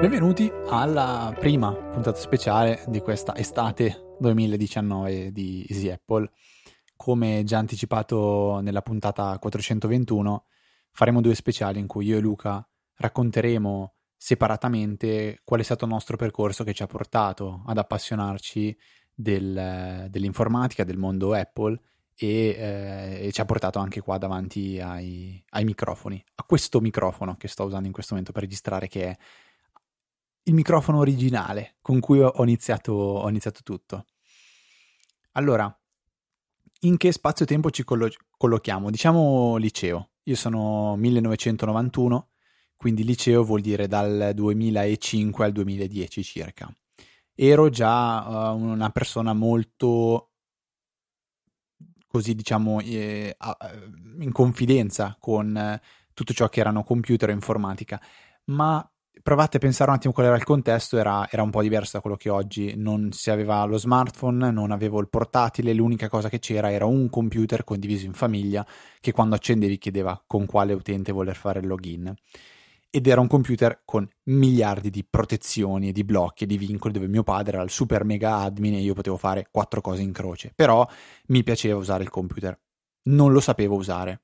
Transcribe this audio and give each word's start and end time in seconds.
Benvenuti 0.00 0.50
alla 0.68 1.34
prima 1.36 1.72
puntata 1.72 2.16
speciale 2.18 2.84
di 2.86 3.00
questa 3.00 3.34
estate 3.34 4.14
2019 4.18 5.32
di 5.32 5.66
Easy 5.68 5.88
Apple. 5.90 6.30
Come 6.94 7.42
già 7.44 7.58
anticipato 7.58 8.60
nella 8.60 8.82
puntata 8.82 9.38
421, 9.38 10.44
faremo 10.92 11.20
due 11.20 11.34
speciali 11.34 11.80
in 11.80 11.86
cui 11.86 12.06
io 12.06 12.18
e 12.18 12.20
Luca 12.20 12.64
racconteremo 12.96 13.95
separatamente 14.16 15.40
qual 15.44 15.60
è 15.60 15.62
stato 15.62 15.84
il 15.84 15.90
nostro 15.90 16.16
percorso 16.16 16.64
che 16.64 16.72
ci 16.72 16.82
ha 16.82 16.86
portato 16.86 17.62
ad 17.66 17.78
appassionarci 17.78 18.76
del, 19.14 20.06
dell'informatica, 20.10 20.84
del 20.84 20.98
mondo 20.98 21.32
Apple 21.32 21.80
e, 22.14 22.26
eh, 22.26 23.26
e, 23.26 23.32
ci 23.32 23.40
ha 23.40 23.44
portato 23.44 23.78
anche 23.78 24.00
qua 24.00 24.18
davanti 24.18 24.80
ai, 24.80 25.42
ai 25.50 25.64
microfoni, 25.64 26.22
a 26.36 26.44
questo 26.44 26.80
microfono 26.80 27.36
che 27.36 27.48
sto 27.48 27.64
usando 27.64 27.86
in 27.86 27.92
questo 27.92 28.14
momento 28.14 28.32
per 28.32 28.42
registrare 28.42 28.88
che 28.88 29.10
è 29.10 29.16
il 30.44 30.54
microfono 30.54 30.98
originale 30.98 31.76
con 31.80 32.00
cui 32.00 32.20
ho 32.20 32.42
iniziato, 32.42 32.92
ho 32.92 33.28
iniziato 33.28 33.60
tutto. 33.62 34.06
Allora, 35.32 35.76
in 36.80 36.96
che 36.96 37.12
spazio-tempo 37.12 37.70
ci 37.70 37.84
collo- 37.84 38.08
collochiamo? 38.36 38.90
Diciamo 38.90 39.56
liceo. 39.56 40.10
Io 40.24 40.36
sono 40.36 40.96
1991, 40.96 42.28
quindi 42.76 43.04
liceo 43.04 43.42
vuol 43.42 43.60
dire 43.60 43.86
dal 43.86 44.32
2005 44.34 45.44
al 45.44 45.52
2010 45.52 46.22
circa. 46.22 46.74
Ero 47.34 47.68
già 47.68 48.52
uh, 48.52 48.56
una 48.56 48.90
persona 48.90 49.32
molto 49.32 50.30
così 52.06 52.34
diciamo 52.34 52.80
eh, 52.80 53.36
in 54.20 54.32
confidenza 54.32 55.16
con 55.20 55.54
eh, 55.54 55.80
tutto 56.14 56.32
ciò 56.32 56.48
che 56.48 56.60
erano 56.60 56.82
computer 56.82 57.28
e 57.28 57.32
informatica, 57.32 58.00
ma 58.44 58.88
provate 59.22 59.58
a 59.58 59.60
pensare 59.60 59.90
un 59.90 59.96
attimo 59.96 60.14
qual 60.14 60.26
era 60.26 60.36
il 60.36 60.44
contesto, 60.44 60.96
era, 60.96 61.28
era, 61.30 61.42
un 61.42 61.50
po' 61.50 61.60
diverso 61.60 61.90
da 61.94 62.00
quello 62.00 62.16
che 62.16 62.30
oggi. 62.30 62.74
Non 62.76 63.12
si 63.12 63.30
aveva 63.30 63.64
lo 63.64 63.76
smartphone, 63.76 64.50
non 64.50 64.70
avevo 64.70 65.00
il 65.00 65.08
portatile, 65.08 65.74
l'unica 65.74 66.08
cosa 66.08 66.28
che 66.28 66.38
c'era 66.38 66.70
era 66.70 66.86
un 66.86 67.10
computer 67.10 67.64
condiviso 67.64 68.06
in 68.06 68.14
famiglia 68.14 68.64
che 69.00 69.12
quando 69.12 69.34
accendevi 69.34 69.76
chiedeva 69.76 70.22
con 70.26 70.46
quale 70.46 70.72
utente 70.72 71.12
voler 71.12 71.36
fare 71.36 71.60
il 71.60 71.66
login. 71.66 72.14
Ed 72.90 73.06
era 73.06 73.20
un 73.20 73.26
computer 73.26 73.82
con 73.84 74.08
miliardi 74.24 74.90
di 74.90 75.04
protezioni 75.04 75.88
e 75.88 75.92
di 75.92 76.04
blocchi 76.04 76.44
e 76.44 76.46
di 76.46 76.56
vincoli 76.56 76.94
dove 76.94 77.08
mio 77.08 77.22
padre 77.22 77.54
era 77.54 77.64
il 77.64 77.70
super 77.70 78.04
mega 78.04 78.36
admin 78.38 78.74
e 78.74 78.80
io 78.80 78.94
potevo 78.94 79.16
fare 79.16 79.48
quattro 79.50 79.80
cose 79.80 80.02
in 80.02 80.12
croce. 80.12 80.52
Però 80.54 80.86
mi 81.26 81.42
piaceva 81.42 81.78
usare 81.78 82.02
il 82.02 82.10
computer. 82.10 82.58
Non 83.04 83.32
lo 83.32 83.40
sapevo 83.40 83.76
usare 83.76 84.22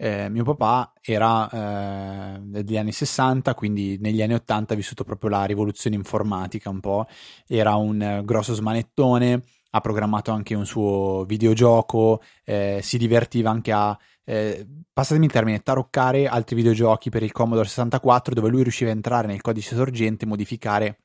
eh, 0.00 0.28
mio 0.28 0.44
papà 0.44 0.92
era 1.02 2.36
eh, 2.36 2.38
degli 2.40 2.76
anni 2.76 2.92
60, 2.92 3.54
quindi 3.54 3.98
negli 4.00 4.22
anni 4.22 4.34
80 4.34 4.72
ha 4.72 4.76
vissuto 4.76 5.02
proprio 5.02 5.30
la 5.30 5.44
rivoluzione 5.44 5.96
informatica 5.96 6.70
un 6.70 6.78
po', 6.78 7.06
era 7.48 7.74
un 7.74 8.00
eh, 8.00 8.22
grosso 8.24 8.54
smanettone, 8.54 9.42
ha 9.70 9.80
programmato 9.80 10.30
anche 10.30 10.54
un 10.54 10.66
suo 10.66 11.24
videogioco, 11.26 12.22
eh, 12.44 12.80
si 12.82 12.98
divertiva 12.98 13.50
anche 13.50 13.72
a, 13.72 13.96
eh, 14.24 14.66
passatemi 14.92 15.26
il 15.26 15.32
termine, 15.32 15.62
taroccare 15.62 16.26
altri 16.26 16.56
videogiochi 16.56 17.10
per 17.10 17.22
il 17.22 17.32
Commodore 17.32 17.68
64 17.68 18.34
dove 18.34 18.48
lui 18.48 18.62
riusciva 18.62 18.90
a 18.90 18.94
entrare 18.94 19.26
nel 19.26 19.40
codice 19.40 19.74
sorgente 19.74 20.24
e 20.24 20.28
modificare 20.28 20.98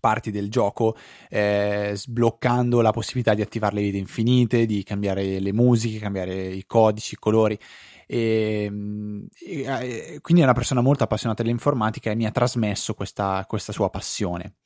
parti 0.00 0.30
del 0.30 0.48
gioco 0.48 0.96
eh, 1.28 1.92
sbloccando 1.94 2.80
la 2.80 2.92
possibilità 2.92 3.34
di 3.34 3.42
attivare 3.42 3.74
le 3.74 3.82
vite 3.82 3.98
infinite, 3.98 4.64
di 4.64 4.82
cambiare 4.82 5.38
le 5.38 5.52
musiche, 5.52 5.98
cambiare 5.98 6.46
i 6.46 6.64
codici, 6.66 7.14
i 7.14 7.18
colori 7.18 7.58
e, 8.06 8.70
e, 9.40 10.18
quindi 10.20 10.42
è 10.42 10.44
una 10.44 10.54
persona 10.54 10.80
molto 10.80 11.04
appassionata 11.04 11.42
dell'informatica 11.42 12.10
e 12.10 12.14
mi 12.14 12.26
ha 12.26 12.30
trasmesso 12.30 12.94
questa, 12.94 13.44
questa 13.48 13.72
sua 13.72 13.90
passione. 13.90 14.56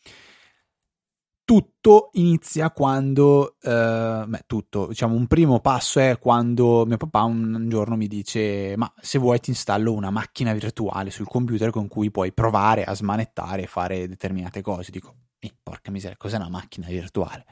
Tutto 1.47 2.11
inizia 2.15 2.73
quando, 2.73 3.55
eh, 3.63 4.25
beh, 4.27 4.43
tutto, 4.49 4.89
diciamo, 4.89 5.15
un 5.15 5.29
primo 5.29 5.61
passo 5.61 6.01
è 6.01 6.19
quando 6.19 6.85
mio 6.85 6.97
papà 6.97 7.23
un, 7.23 7.69
giorno 7.69 7.95
mi 7.95 8.09
dice: 8.09 8.75
Ma 8.77 8.93
se 9.01 9.21
vuoi, 9.21 9.39
ti 9.39 9.51
installo 9.51 9.93
una 9.93 10.11
macchina 10.11 10.53
virtuale 10.53 11.11
sul 11.13 11.29
computer 11.29 11.71
con 11.71 11.87
cui 11.87 12.11
puoi 12.11 12.33
provare 12.33 12.83
a 12.83 12.95
smanettare 12.97 13.63
e 13.63 13.67
fare 13.69 14.09
determinate 14.09 14.61
cose. 14.61 14.91
Dico, 14.91 15.15
eh, 15.39 15.55
porca 15.63 15.93
miseria, 15.93 16.17
cos'è 16.17 16.35
una 16.35 16.49
macchina 16.49 16.89
virtuale? 16.89 17.45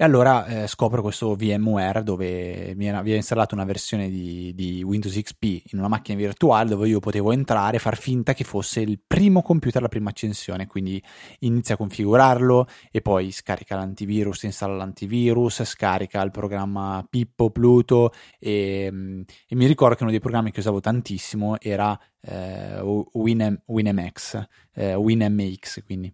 E 0.00 0.04
allora 0.04 0.46
eh, 0.46 0.66
scopro 0.66 1.02
questo 1.02 1.34
VMware 1.34 2.02
dove 2.02 2.72
mi 2.74 2.86
era, 2.86 3.02
installata 3.04 3.54
una 3.54 3.66
versione 3.66 4.08
di, 4.08 4.50
di, 4.54 4.82
Windows 4.82 5.14
XP 5.14 5.42
in 5.72 5.78
una 5.78 5.88
macchina 5.88 6.16
virtuale 6.16 6.70
dove 6.70 6.88
io 6.88 7.00
potevo 7.00 7.32
entrare 7.32 7.76
e 7.76 7.80
far 7.80 7.98
finta 7.98 8.32
che 8.32 8.44
fosse 8.44 8.80
il 8.80 8.98
primo 9.06 9.42
computer, 9.42 9.82
la 9.82 9.88
prima 9.88 10.08
accensione. 10.08 10.66
Quindi 10.66 11.04
inizia 11.40 11.74
a 11.74 11.76
configurarlo 11.76 12.66
e 12.90 13.02
poi 13.02 13.30
scarica 13.30 13.76
l'antivirus, 13.76 14.44
installa 14.44 14.74
l'antivirus, 14.74 15.64
scarica 15.64 16.22
il 16.22 16.30
programma 16.30 17.06
Pippo, 17.06 17.50
Pluto 17.50 18.14
e, 18.38 18.86
e 18.86 19.54
mi 19.54 19.66
ricordo 19.66 19.96
che 19.96 20.02
uno 20.02 20.12
dei 20.12 20.20
programmi 20.20 20.50
che 20.50 20.60
usavo 20.60 20.80
tantissimo 20.80 21.60
era 21.60 21.94
eh, 22.22 22.80
Winem, 22.80 23.64
WinMX, 23.66 24.46
eh, 24.72 24.94
WinMX 24.94 25.84
quindi, 25.84 26.10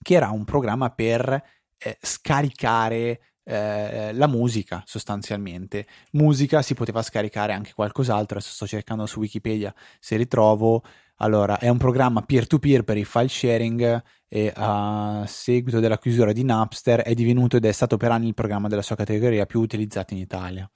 che 0.00 0.14
era 0.14 0.30
un 0.30 0.44
programma 0.44 0.90
per 0.90 1.58
eh, 1.82 1.98
scaricare 2.00 3.20
eh, 3.42 4.12
la 4.12 4.26
musica 4.26 4.82
sostanzialmente. 4.86 5.86
Musica 6.12 6.62
si 6.62 6.74
poteva 6.74 7.02
scaricare 7.02 7.52
anche 7.52 7.72
qualcos'altro, 7.74 8.38
adesso 8.38 8.52
sto 8.52 8.66
cercando 8.66 9.06
su 9.06 9.20
Wikipedia 9.20 9.74
se 9.98 10.16
ritrovo. 10.16 10.82
Allora, 11.16 11.58
è 11.58 11.68
un 11.68 11.76
programma 11.76 12.22
peer-to-peer 12.22 12.82
per 12.82 12.96
il 12.96 13.04
file 13.04 13.28
sharing 13.28 14.02
e 14.28 14.52
a 14.54 15.24
seguito 15.26 15.80
della 15.80 15.98
chiusura 15.98 16.32
di 16.32 16.44
Napster 16.44 17.00
è 17.00 17.14
divenuto 17.14 17.56
ed 17.56 17.64
è 17.64 17.72
stato 17.72 17.96
per 17.96 18.10
anni 18.10 18.28
il 18.28 18.34
programma 18.34 18.68
della 18.68 18.82
sua 18.82 18.96
categoria 18.96 19.44
più 19.46 19.60
utilizzato 19.60 20.14
in 20.14 20.20
Italia. 20.20 20.70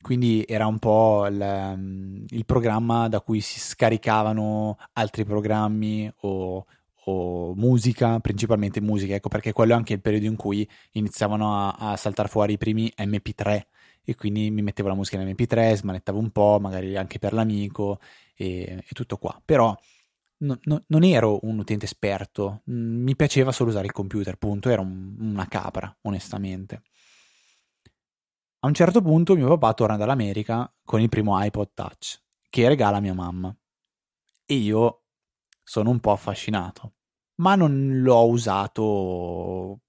Quindi 0.00 0.44
era 0.46 0.66
un 0.66 0.78
po' 0.78 1.26
il, 1.26 2.24
il 2.28 2.44
programma 2.44 3.08
da 3.08 3.20
cui 3.20 3.40
si 3.40 3.58
scaricavano 3.58 4.76
altri 4.92 5.24
programmi 5.24 6.10
o 6.20 6.64
o 7.10 7.54
musica, 7.54 8.20
principalmente 8.20 8.80
musica, 8.80 9.14
ecco 9.14 9.28
perché 9.28 9.52
quello 9.52 9.72
è 9.72 9.76
anche 9.76 9.94
il 9.94 10.00
periodo 10.00 10.26
in 10.26 10.36
cui 10.36 10.68
iniziavano 10.92 11.54
a, 11.56 11.92
a 11.92 11.96
saltare 11.96 12.28
fuori 12.28 12.54
i 12.54 12.58
primi 12.58 12.92
MP3 12.96 13.62
e 14.04 14.14
quindi 14.14 14.50
mi 14.50 14.62
mettevo 14.62 14.88
la 14.88 14.94
musica 14.94 15.20
in 15.20 15.28
MP3, 15.28 15.74
smanettavo 15.74 16.18
un 16.18 16.30
po', 16.30 16.58
magari 16.60 16.96
anche 16.96 17.18
per 17.18 17.32
l'amico 17.32 18.00
e, 18.34 18.84
e 18.86 18.92
tutto 18.92 19.16
qua. 19.16 19.40
Però 19.44 19.74
no, 20.38 20.58
no, 20.62 20.82
non 20.86 21.04
ero 21.04 21.38
un 21.42 21.58
utente 21.58 21.86
esperto, 21.86 22.62
mm, 22.70 23.02
mi 23.02 23.16
piaceva 23.16 23.52
solo 23.52 23.70
usare 23.70 23.86
il 23.86 23.92
computer, 23.92 24.36
punto, 24.36 24.68
ero 24.68 24.82
un, 24.82 25.16
una 25.18 25.46
capra, 25.46 25.94
onestamente. 26.02 26.82
A 28.60 28.66
un 28.66 28.74
certo 28.74 29.00
punto 29.00 29.34
mio 29.34 29.48
papà 29.48 29.72
torna 29.74 29.96
dall'America 29.96 30.70
con 30.84 31.00
il 31.00 31.08
primo 31.08 31.42
iPod 31.42 31.70
Touch 31.74 32.20
che 32.50 32.66
regala 32.66 33.00
mia 33.00 33.14
mamma 33.14 33.54
e 34.44 34.54
io 34.54 35.02
sono 35.62 35.90
un 35.90 36.00
po' 36.00 36.12
affascinato 36.12 36.94
ma 37.38 37.54
non 37.54 38.00
l'ho 38.02 38.28
usato 38.28 39.80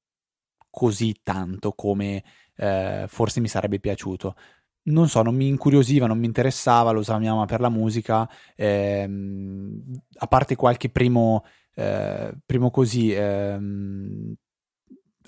così 0.70 1.20
tanto 1.24 1.74
come 1.74 2.24
eh, 2.56 3.06
forse 3.08 3.40
mi 3.40 3.48
sarebbe 3.48 3.80
piaciuto. 3.80 4.36
Non 4.84 5.08
so, 5.08 5.22
non 5.22 5.36
mi 5.36 5.48
incuriosiva, 5.48 6.08
non 6.08 6.18
mi 6.20 6.26
interessava, 6.26 6.92
lo 6.92 7.00
usava 7.00 7.20
mia 7.20 7.32
mamma 7.34 7.46
per 7.46 7.60
la 7.60 7.70
musica, 7.70 8.28
ehm, 8.56 9.84
a 10.20 10.28
parte 10.28 10.56
qualche 10.56 10.90
primo, 10.90 11.44
eh, 11.76 12.34
primo 12.46 12.72
così, 12.72 13.12
ehm, 13.12 14.34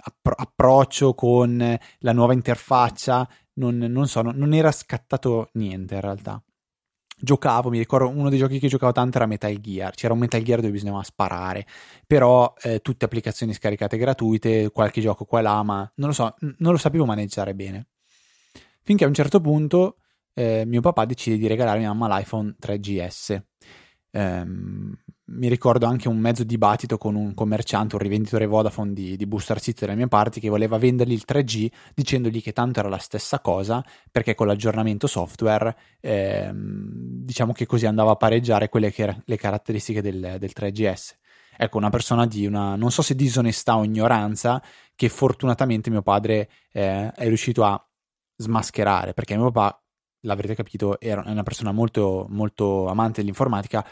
appro- 0.03 0.35
approccio 0.35 1.13
con 1.13 1.77
la 1.99 2.13
nuova 2.13 2.33
interfaccia, 2.33 3.27
non, 3.53 3.77
non 3.77 4.07
so, 4.07 4.21
non, 4.21 4.35
non 4.35 4.53
era 4.53 4.71
scattato 4.71 5.49
niente 5.53 5.95
in 5.95 6.01
realtà 6.01 6.41
giocavo, 7.21 7.69
mi 7.69 7.77
ricordo 7.77 8.09
uno 8.09 8.29
dei 8.29 8.37
giochi 8.39 8.59
che 8.59 8.67
giocavo 8.67 8.91
tanto 8.91 9.17
era 9.17 9.25
Metal 9.25 9.55
Gear, 9.59 9.93
c'era 9.93 10.13
un 10.13 10.19
Metal 10.19 10.41
Gear 10.41 10.59
dove 10.59 10.71
bisognava 10.71 11.03
sparare, 11.03 11.65
però 12.05 12.53
eh, 12.61 12.79
tutte 12.81 13.05
applicazioni 13.05 13.53
scaricate 13.53 13.97
gratuite, 13.97 14.71
qualche 14.71 15.01
gioco 15.01 15.25
qua 15.25 15.39
e 15.39 15.43
là, 15.43 15.63
ma 15.63 15.91
non 15.95 16.09
lo 16.09 16.13
so, 16.13 16.35
non 16.39 16.71
lo 16.71 16.77
sapevo 16.77 17.05
maneggiare 17.05 17.53
bene. 17.55 17.87
Finché 18.83 19.03
a 19.03 19.07
un 19.07 19.13
certo 19.13 19.39
punto 19.39 19.97
eh, 20.33 20.63
mio 20.65 20.81
papà 20.81 21.05
decide 21.05 21.37
di 21.37 21.47
regalare 21.47 21.77
a 21.77 21.81
mia 21.81 21.93
mamma 21.93 22.17
l'iPhone 22.17 22.55
3GS. 22.59 23.41
Um, 24.13 24.93
mi 25.33 25.47
ricordo 25.47 25.85
anche 25.85 26.07
un 26.07 26.17
mezzo 26.17 26.43
dibattito 26.43 26.97
con 26.97 27.15
un 27.15 27.33
commerciante, 27.33 27.95
un 27.95 28.01
rivenditore 28.01 28.45
Vodafone 28.45 28.93
di, 28.93 29.15
di 29.15 29.25
Booster 29.25 29.59
City 29.59 29.85
delle 29.85 29.95
mie 29.95 30.07
parti 30.07 30.39
che 30.39 30.49
voleva 30.49 30.77
vendergli 30.77 31.13
il 31.13 31.23
3G 31.27 31.71
dicendogli 31.93 32.41
che 32.41 32.53
tanto 32.53 32.79
era 32.79 32.89
la 32.89 32.97
stessa 32.97 33.39
cosa 33.39 33.83
perché 34.11 34.35
con 34.35 34.47
l'aggiornamento 34.47 35.07
software 35.07 35.75
ehm, 35.99 36.89
diciamo 37.23 37.53
che 37.53 37.65
così 37.65 37.85
andava 37.85 38.11
a 38.11 38.15
pareggiare 38.15 38.69
quelle 38.69 38.91
che 38.91 39.03
erano 39.03 39.21
le 39.25 39.37
caratteristiche 39.37 40.01
del, 40.01 40.37
del 40.39 40.51
3GS. 40.55 41.15
Ecco, 41.57 41.77
una 41.77 41.89
persona 41.89 42.25
di 42.25 42.45
una, 42.45 42.75
non 42.75 42.91
so 42.91 43.01
se 43.01 43.13
disonestà 43.13 43.77
o 43.77 43.83
ignoranza, 43.83 44.61
che 44.95 45.09
fortunatamente 45.09 45.89
mio 45.89 46.01
padre 46.01 46.49
eh, 46.71 47.11
è 47.11 47.27
riuscito 47.27 47.63
a 47.63 47.83
smascherare, 48.35 49.13
perché 49.13 49.35
mio 49.35 49.51
papà, 49.51 49.79
l'avrete 50.21 50.55
capito, 50.55 50.99
era 50.99 51.23
una 51.25 51.43
persona 51.43 51.71
molto, 51.71 52.25
molto 52.29 52.87
amante 52.87 53.21
dell'informatica 53.21 53.85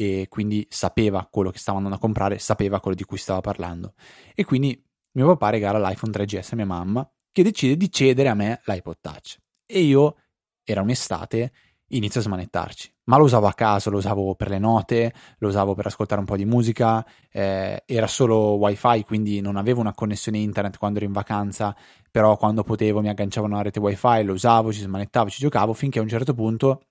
e 0.00 0.26
quindi 0.28 0.64
sapeva 0.70 1.26
quello 1.28 1.50
che 1.50 1.58
stava 1.58 1.78
andando 1.78 1.96
a 1.96 2.00
comprare, 2.00 2.38
sapeva 2.38 2.78
quello 2.78 2.96
di 2.96 3.02
cui 3.02 3.18
stava 3.18 3.40
parlando. 3.40 3.94
E 4.32 4.44
quindi 4.44 4.80
mio 5.14 5.26
papà 5.26 5.50
regala 5.50 5.80
l'iPhone 5.80 6.12
3GS 6.12 6.50
a 6.52 6.54
mia 6.54 6.66
mamma, 6.66 7.12
che 7.32 7.42
decide 7.42 7.76
di 7.76 7.90
cedere 7.90 8.28
a 8.28 8.34
me 8.34 8.60
l'iPod 8.64 8.98
Touch. 9.00 9.38
E 9.66 9.80
io, 9.80 10.14
era 10.62 10.82
un'estate, 10.82 11.50
inizio 11.88 12.20
a 12.20 12.22
smanettarci. 12.22 12.94
Ma 13.06 13.16
lo 13.16 13.24
usavo 13.24 13.48
a 13.48 13.54
caso, 13.54 13.90
lo 13.90 13.96
usavo 13.96 14.36
per 14.36 14.50
le 14.50 14.60
note, 14.60 15.12
lo 15.38 15.48
usavo 15.48 15.74
per 15.74 15.86
ascoltare 15.86 16.20
un 16.20 16.28
po' 16.28 16.36
di 16.36 16.44
musica, 16.44 17.04
eh, 17.32 17.82
era 17.84 18.06
solo 18.06 18.52
wifi, 18.52 19.02
quindi 19.02 19.40
non 19.40 19.56
avevo 19.56 19.80
una 19.80 19.94
connessione 19.94 20.38
internet 20.38 20.78
quando 20.78 20.98
ero 20.98 21.06
in 21.06 21.12
vacanza, 21.12 21.74
però 22.08 22.36
quando 22.36 22.62
potevo 22.62 23.00
mi 23.00 23.08
agganciavo 23.08 23.48
a 23.48 23.50
una 23.50 23.62
rete 23.62 23.80
wifi, 23.80 24.22
lo 24.22 24.34
usavo, 24.34 24.72
ci 24.72 24.80
smanettavo, 24.80 25.28
ci 25.28 25.40
giocavo, 25.40 25.72
finché 25.72 25.98
a 25.98 26.02
un 26.02 26.08
certo 26.08 26.34
punto 26.34 26.82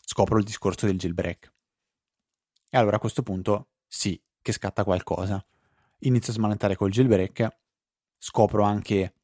scopro 0.00 0.38
il 0.38 0.44
discorso 0.44 0.86
del 0.86 0.96
jailbreak. 0.96 1.54
Allora 2.76 2.96
a 2.96 3.00
questo 3.00 3.22
punto 3.22 3.68
sì, 3.86 4.20
che 4.42 4.52
scatta 4.52 4.84
qualcosa. 4.84 5.44
Inizio 6.00 6.32
a 6.32 6.36
smanettare 6.36 6.76
col 6.76 6.90
jailbreak, 6.90 7.56
scopro 8.18 8.62
anche, 8.62 9.14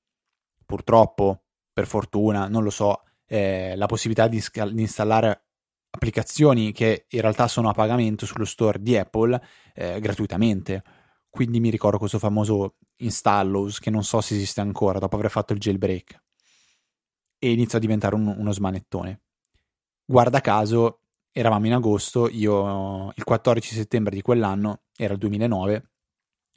purtroppo, 0.65 1.43
per 1.73 1.87
fortuna, 1.87 2.49
non 2.49 2.63
lo 2.63 2.71
so, 2.71 3.03
eh, 3.27 3.75
la 3.77 3.87
possibilità 3.87 4.29
di, 4.29 4.43
di, 4.73 4.81
installare 4.81 5.45
applicazioni 5.91 6.73
che 6.73 7.07
in 7.09 7.21
realtà 7.21 7.47
sono 7.49 7.69
a 7.69 7.73
pagamento 7.73 8.25
sullo 8.25 8.45
store 8.45 8.81
di 8.81 8.97
Apple 8.97 9.41
eh, 9.75 10.01
gratuitamente. 10.01 10.83
Quindi 11.29 11.61
mi 11.61 11.71
ricordo 11.71 11.99
questo 11.99 12.19
famoso 12.19 12.77
Installos 12.97 13.79
che 13.79 13.91
non 13.91 14.05
so 14.05 14.21
se 14.21 14.35
esiste 14.35 14.61
ancora 14.61 14.99
dopo 14.99 15.17
aver 15.17 15.31
fatto 15.31 15.53
il 15.53 15.59
jailbreak. 15.59 16.23
E 17.39 17.51
inizia 17.51 17.79
a 17.79 17.81
diventare 17.81 18.15
un, 18.15 18.27
uno 18.27 18.53
smanettone. 18.53 19.21
Guarda 20.05 20.41
caso, 20.41 21.02
eravamo 21.33 21.67
in 21.67 21.73
agosto, 21.73 22.29
io 22.29 23.13
il 23.15 23.25
14 23.25 23.75
settembre 23.75 24.15
di 24.15 24.23
quell'anno, 24.23 24.83
era 24.97 25.15
il 25.15 25.19
2009, 25.19 25.91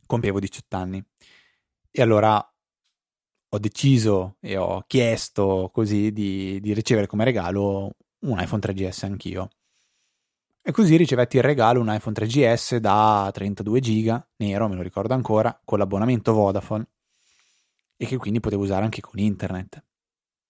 compievo 0.05 0.39
18 0.39 0.75
anni. 0.75 1.03
E 1.89 2.01
allora 2.01 2.37
ho 3.47 3.59
deciso 3.59 4.35
e 4.41 4.57
ho 4.57 4.83
chiesto 4.85 5.69
così 5.71 6.11
di, 6.11 6.59
di 6.59 6.73
ricevere 6.73 7.07
come 7.07 7.23
regalo 7.23 7.95
un 8.19 8.39
iPhone 8.39 8.61
3GS 8.61 9.05
anch'io. 9.05 9.49
E 10.61 10.71
così 10.71 10.97
ricevetti 10.97 11.37
il 11.37 11.43
regalo 11.43 11.79
un 11.79 11.93
iPhone 11.93 12.15
3GS 12.15 12.77
da 12.77 13.29
32 13.31 13.79
giga, 13.79 14.27
nero, 14.37 14.67
me 14.67 14.75
lo 14.75 14.81
ricordo 14.81 15.13
ancora, 15.13 15.57
con 15.63 15.77
l'abbonamento 15.77 16.33
Vodafone 16.33 16.87
e 17.97 18.05
che 18.05 18.17
quindi 18.17 18.39
potevo 18.39 18.63
usare 18.63 18.83
anche 18.83 18.99
con 18.99 19.19
internet. 19.19 19.83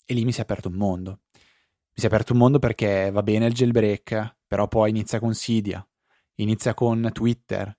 E 0.06 0.14
lì 0.14 0.24
mi 0.24 0.32
si 0.32 0.40
è 0.40 0.44
aperto 0.44 0.70
un 0.70 0.76
mondo. 0.76 1.20
Mi 1.96 2.02
si 2.02 2.08
è 2.08 2.14
aperto 2.14 2.34
un 2.34 2.40
mondo 2.40 2.60
perché 2.60 3.10
va 3.10 3.24
bene 3.24 3.46
il 3.46 3.54
jailbreak, 3.54 4.40
però 4.46 4.68
poi 4.68 4.90
inizia 4.90 5.22
con 5.22 5.32
Cydia, 5.32 5.88
inizia 6.36 6.74
con 6.74 7.10
Twitter, 7.14 7.74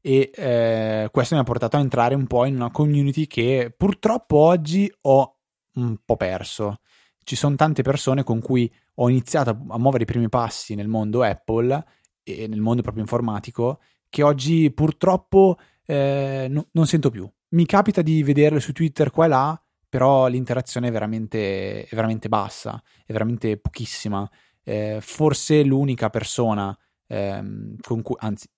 e 0.00 0.32
eh, 0.34 1.08
questo 1.12 1.36
mi 1.36 1.40
ha 1.40 1.44
portato 1.44 1.76
a 1.76 1.80
entrare 1.80 2.16
un 2.16 2.26
po' 2.26 2.46
in 2.46 2.56
una 2.56 2.72
community 2.72 3.28
che 3.28 3.72
purtroppo 3.76 4.38
oggi 4.38 4.92
ho 5.02 5.36
un 5.74 5.96
po' 6.04 6.16
perso. 6.16 6.80
Ci 7.22 7.36
sono 7.36 7.54
tante 7.54 7.82
persone 7.82 8.24
con 8.24 8.40
cui 8.40 8.68
ho 8.94 9.08
iniziato 9.08 9.50
a 9.50 9.78
muovere 9.78 10.02
i 10.02 10.06
primi 10.06 10.28
passi 10.28 10.74
nel 10.74 10.88
mondo 10.88 11.22
Apple 11.22 11.84
e 12.24 12.48
nel 12.48 12.60
mondo 12.60 12.82
proprio 12.82 13.04
informatico 13.04 13.78
che 14.08 14.24
oggi 14.24 14.72
purtroppo 14.72 15.58
eh, 15.86 16.48
no, 16.50 16.66
non 16.72 16.86
sento 16.88 17.10
più. 17.10 17.30
Mi 17.50 17.66
capita 17.66 18.02
di 18.02 18.20
vederle 18.24 18.58
su 18.58 18.72
Twitter 18.72 19.12
qua 19.12 19.26
e 19.26 19.28
là, 19.28 19.64
però 19.90 20.28
l'interazione 20.28 20.88
è 20.88 20.90
veramente, 20.92 21.84
è 21.84 21.94
veramente 21.94 22.28
bassa, 22.28 22.82
è 23.04 23.12
veramente 23.12 23.58
pochissima. 23.58 24.28
Eh, 24.62 24.98
forse 25.00 25.62
l'unica 25.64 26.08
persona 26.10 26.76
ehm, 27.08 27.76
con 27.80 28.00
cui, 28.00 28.14
anzi, 28.20 28.48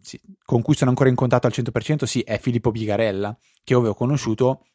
sì, 0.00 0.20
con 0.44 0.60
cui 0.62 0.74
sono 0.74 0.90
ancora 0.90 1.08
in 1.08 1.16
contatto 1.16 1.46
al 1.46 1.52
100%, 1.54 2.04
sì, 2.04 2.20
è 2.20 2.38
Filippo 2.38 2.70
Bigarella, 2.70 3.36
che 3.64 3.74
avevo 3.74 3.94
conosciuto 3.94 4.66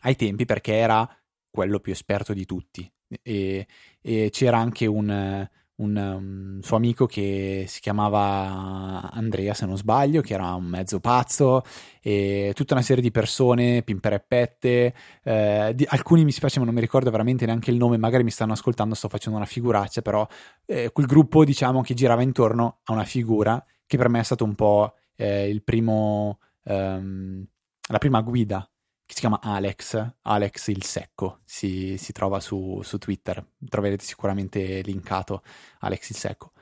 ai 0.00 0.16
tempi 0.16 0.44
perché 0.44 0.74
era 0.74 1.08
quello 1.48 1.78
più 1.78 1.92
esperto 1.92 2.34
di 2.34 2.44
tutti. 2.44 2.90
E, 3.22 3.66
e 4.02 4.28
c'era 4.30 4.58
anche 4.58 4.86
un, 4.86 5.48
un, 5.78 5.96
un, 5.96 6.58
suo 6.62 6.76
amico 6.76 7.06
che 7.06 7.64
si 7.66 7.80
chiamava 7.80 9.10
Andrea, 9.10 9.54
se 9.54 9.66
non 9.66 9.76
sbaglio, 9.76 10.20
che 10.20 10.34
era 10.34 10.54
un 10.54 10.64
mezzo 10.64 11.00
pazzo, 11.00 11.62
e 12.00 12.52
tutta 12.54 12.74
una 12.74 12.82
serie 12.82 13.02
di 13.02 13.10
persone, 13.10 13.82
pimpereppette, 13.82 14.94
eh, 15.22 15.72
di, 15.74 15.86
alcuni 15.88 16.24
mi 16.24 16.32
spiace 16.32 16.58
ma 16.58 16.64
non 16.64 16.74
mi 16.74 16.80
ricordo 16.80 17.10
veramente 17.10 17.46
neanche 17.46 17.70
il 17.70 17.76
nome, 17.76 17.96
magari 17.96 18.24
mi 18.24 18.30
stanno 18.30 18.52
ascoltando, 18.52 18.94
sto 18.94 19.08
facendo 19.08 19.38
una 19.38 19.46
figuraccia, 19.46 20.02
però 20.02 20.26
eh, 20.66 20.90
quel 20.92 21.06
gruppo 21.06 21.44
diciamo 21.44 21.80
che 21.82 21.94
girava 21.94 22.22
intorno 22.22 22.80
a 22.84 22.92
una 22.92 23.04
figura 23.04 23.62
che 23.86 23.96
per 23.96 24.08
me 24.08 24.20
è 24.20 24.24
stato 24.24 24.44
un 24.44 24.54
po' 24.54 24.94
eh, 25.16 25.48
il 25.48 25.62
primo, 25.62 26.38
um, 26.64 27.44
la 27.88 27.98
prima 27.98 28.20
guida 28.20 28.68
che 29.08 29.14
si 29.14 29.20
chiama 29.20 29.40
Alex, 29.40 30.16
Alex 30.20 30.66
il 30.68 30.84
Secco, 30.84 31.40
si, 31.46 31.96
si 31.96 32.12
trova 32.12 32.40
su, 32.40 32.82
su, 32.82 32.98
Twitter, 32.98 33.42
troverete 33.66 34.04
sicuramente 34.04 34.82
linkato 34.82 35.42
Alex 35.78 36.10
il 36.10 36.16
Secco. 36.16 36.52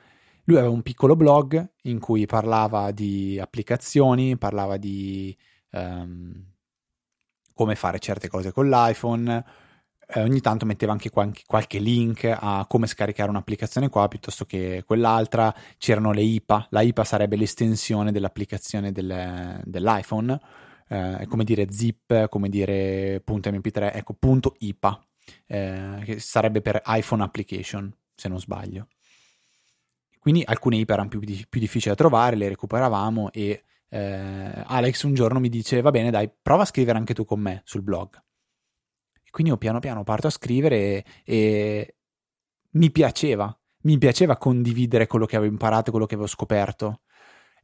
Lui 0.44 0.56
aveva 0.56 0.72
un 0.72 0.82
piccolo 0.82 1.16
blog 1.16 1.72
in 1.82 1.98
cui 1.98 2.24
parlava 2.26 2.92
di 2.92 3.36
applicazioni, 3.40 4.38
parlava 4.38 4.76
di 4.76 5.36
um, 5.72 6.52
come 7.52 7.74
fare 7.74 7.98
certe 7.98 8.28
cose 8.28 8.52
con 8.52 8.68
l'iPhone, 8.68 9.44
eh, 10.06 10.22
ogni 10.22 10.40
tanto 10.40 10.66
metteva 10.66 10.92
anche 10.92 11.10
qualche, 11.10 11.80
link 11.80 12.32
a 12.32 12.64
come 12.68 12.86
scaricare 12.86 13.28
un'applicazione 13.28 13.88
qua 13.88 14.06
piuttosto 14.06 14.44
che 14.44 14.84
quell'altra. 14.86 15.52
C'erano 15.78 16.12
le 16.12 16.22
IPA, 16.22 16.68
la 16.70 16.82
IPA 16.82 17.02
sarebbe 17.02 17.34
l'estensione 17.34 18.12
dell'applicazione 18.12 18.92
del, 18.92 19.60
dell'iPhone, 19.64 20.40
eh, 20.88 21.26
come 21.28 21.44
dire 21.44 21.70
zip, 21.70 22.28
come 22.28 22.48
dire 22.48 23.22
.mp3, 23.24 23.94
ecco 23.94 24.14
punto 24.14 24.54
IPA, 24.58 25.06
eh, 25.46 26.00
che 26.04 26.18
sarebbe 26.18 26.60
per 26.60 26.82
iPhone 26.86 27.22
application, 27.22 27.94
se 28.14 28.28
non 28.28 28.40
sbaglio. 28.40 28.88
Quindi 30.18 30.42
alcune 30.44 30.76
IPA 30.76 30.92
erano 30.94 31.08
più, 31.08 31.20
più 31.20 31.60
difficili 31.60 31.94
da 31.94 31.94
trovare, 31.94 32.36
le 32.36 32.48
recuperavamo 32.48 33.30
e 33.30 33.62
eh, 33.88 34.64
Alex 34.66 35.04
un 35.04 35.14
giorno 35.14 35.38
mi 35.38 35.48
dice 35.48 35.80
va 35.80 35.92
bene 35.92 36.10
dai, 36.10 36.28
prova 36.42 36.62
a 36.62 36.66
scrivere 36.66 36.98
anche 36.98 37.14
tu 37.14 37.24
con 37.24 37.38
me 37.38 37.62
sul 37.64 37.82
blog 37.82 38.20
quindi 39.36 39.52
io 39.52 39.58
piano 39.58 39.80
piano 39.80 40.02
parto 40.02 40.28
a 40.28 40.30
scrivere 40.30 40.76
e, 40.76 41.04
e 41.24 41.96
mi 42.70 42.90
piaceva, 42.90 43.54
mi 43.82 43.98
piaceva 43.98 44.38
condividere 44.38 45.06
quello 45.06 45.26
che 45.26 45.36
avevo 45.36 45.52
imparato, 45.52 45.90
quello 45.90 46.06
che 46.06 46.14
avevo 46.14 46.26
scoperto. 46.26 47.02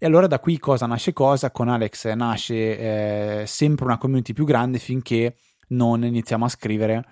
E 0.02 0.06
allora 0.06 0.26
da 0.26 0.40
qui 0.40 0.59
cosa 0.59 0.87
nasce 0.87 1.12
cosa? 1.12 1.52
Con 1.52 1.68
Alex 1.68 2.12
nasce 2.14 3.42
eh, 3.42 3.47
sempre 3.47 3.85
una 3.85 3.99
community 3.99 4.32
più 4.32 4.44
grande 4.44 4.80
finché 4.80 5.37
non 5.68 6.04
iniziamo 6.04 6.44
a 6.44 6.49
scrivere 6.49 7.04